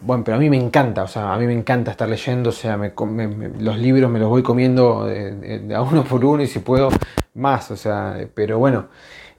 bueno, 0.00 0.24
pero 0.24 0.36
a 0.36 0.40
mí 0.40 0.50
me 0.50 0.58
encanta, 0.58 1.04
o 1.04 1.08
sea, 1.08 1.32
a 1.32 1.38
mí 1.38 1.46
me 1.46 1.54
encanta 1.54 1.92
estar 1.92 2.08
leyendo, 2.08 2.50
o 2.50 2.52
sea, 2.52 2.76
los 2.76 3.78
libros 3.78 4.10
me 4.10 4.18
los 4.18 4.28
voy 4.28 4.42
comiendo 4.42 5.06
de, 5.06 5.72
a 5.72 5.80
uno 5.80 6.02
por 6.02 6.24
uno 6.24 6.42
y 6.42 6.48
si 6.48 6.58
puedo 6.58 6.88
más, 7.36 7.70
o 7.70 7.76
sea, 7.76 8.16
pero 8.34 8.58
bueno, 8.58 8.86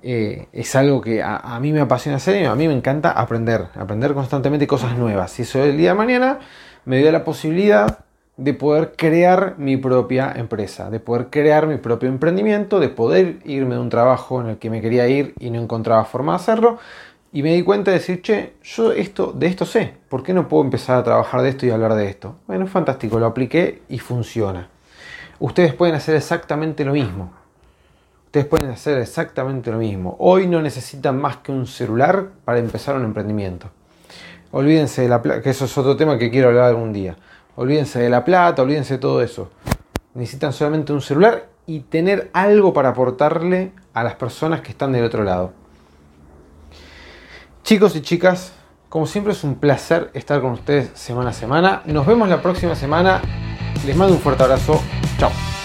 eh, 0.04 0.48
es 0.54 0.76
algo 0.76 1.02
que 1.02 1.22
a, 1.24 1.60
mí 1.60 1.74
me 1.74 1.82
apasiona 1.82 2.18
hacer 2.18 2.42
y 2.42 2.46
a 2.46 2.56
mí 2.56 2.68
me 2.68 2.74
encanta 2.74 3.12
aprender, 3.12 3.68
aprender 3.76 4.14
constantemente 4.14 4.68
cosas 4.68 4.98
nuevas. 4.98 5.38
Y 5.40 5.42
eso 5.42 5.64
el 5.64 5.78
día 5.78 5.90
de 5.90 5.96
mañana 5.96 6.40
me 6.86 7.00
dio 7.00 7.12
la 7.12 7.24
posibilidad 7.24 8.00
de 8.38 8.54
poder 8.54 8.94
crear 8.96 9.56
mi 9.58 9.78
propia 9.78 10.32
empresa, 10.36 10.92
de 10.92 11.00
poder 11.00 11.28
crear 11.32 11.66
mi 11.66 11.78
propio 11.78 12.08
emprendimiento, 12.08 12.80
de 12.80 12.90
poder 12.90 13.40
irme 13.46 13.76
de 13.76 13.82
un 13.82 13.90
trabajo 13.90 14.40
en 14.42 14.48
el 14.48 14.58
que 14.58 14.70
me 14.70 14.80
quería 14.80 15.08
ir 15.08 15.34
y 15.40 15.50
no 15.50 15.60
encontraba 15.60 16.06
forma 16.06 16.34
de 16.34 16.36
hacerlo. 16.38 16.78
Y 17.34 17.44
me 17.44 17.54
di 17.54 17.64
cuenta 17.64 17.92
de 17.92 17.98
decir, 17.98 18.22
che, 18.22 18.54
yo 18.64 18.92
esto, 18.92 19.34
de 19.34 19.48
esto 19.48 19.66
sé, 19.66 19.96
¿por 20.08 20.24
qué 20.24 20.34
no 20.34 20.48
puedo 20.48 20.64
empezar 20.64 20.98
a 20.98 21.04
trabajar 21.04 21.42
de 21.42 21.50
esto 21.50 21.66
y 21.66 21.72
hablar 21.72 21.96
de 21.96 22.08
esto? 22.08 22.36
Bueno, 22.48 22.68
fantástico, 22.68 23.20
lo 23.20 23.26
apliqué 23.26 23.82
y 23.90 24.00
funciona. 24.00 24.70
Ustedes 25.40 25.74
pueden 25.74 25.96
hacer 25.96 26.16
exactamente 26.16 26.86
lo 26.86 26.94
mismo. 26.94 27.34
Pueden 28.45 28.69
hacer 28.69 28.97
exactamente 28.97 29.71
lo 29.71 29.78
mismo. 29.78 30.15
Hoy 30.19 30.47
no 30.47 30.62
necesitan 30.62 31.19
más 31.19 31.38
que 31.38 31.52
un 31.52 31.67
celular 31.67 32.30
para 32.45 32.60
empezar 32.60 32.95
un 32.95 33.04
emprendimiento. 33.04 33.69
Olvídense 34.52 35.02
de 35.02 35.10
la 35.10 35.21
plata, 35.21 35.41
que 35.41 35.50
eso 35.50 35.65
es 35.65 35.78
otro 35.78 35.97
tema 35.97 36.17
que 36.17 36.30
quiero 36.30 36.50
hablar 36.50 36.65
algún 36.65 36.93
día. 36.93 37.17
Olvídense 37.56 38.00
de 38.00 38.10
la 38.10 38.23
plata, 38.23 38.62
olvídense 38.62 38.95
de 38.95 39.00
todo 39.00 39.21
eso. 39.21 39.50
Necesitan 40.13 40.54
solamente 40.54 40.93
un 40.93 41.02
celular 41.02 41.47
y 41.65 41.82
tener 41.82 42.30
algo 42.34 42.73
para 42.73 42.89
aportarle 42.89 43.71
a 43.93 44.04
las 44.04 44.15
personas 44.15 44.62
que 44.62 44.71
están 44.71 44.91
del 44.91 45.04
otro 45.04 45.23
lado. 45.23 45.52
Chicos 47.63 47.95
y 47.95 48.02
chicas, 48.02 48.54
como 48.89 49.06
siempre 49.06 49.34
es 49.34 49.43
un 49.43 49.56
placer 49.56 50.10
estar 50.13 50.39
con 50.39 50.52
ustedes 50.52 50.91
semana 50.93 51.32
a 51.32 51.34
semana. 51.34 51.82
Nos 51.86 52.06
vemos 52.06 52.30
la 52.30 52.41
próxima 52.41 52.76
semana. 52.76 53.21
Les 53.86 53.95
mando 53.95 54.15
un 54.15 54.21
fuerte 54.21 54.43
abrazo. 54.43 54.82
Chao. 55.17 55.57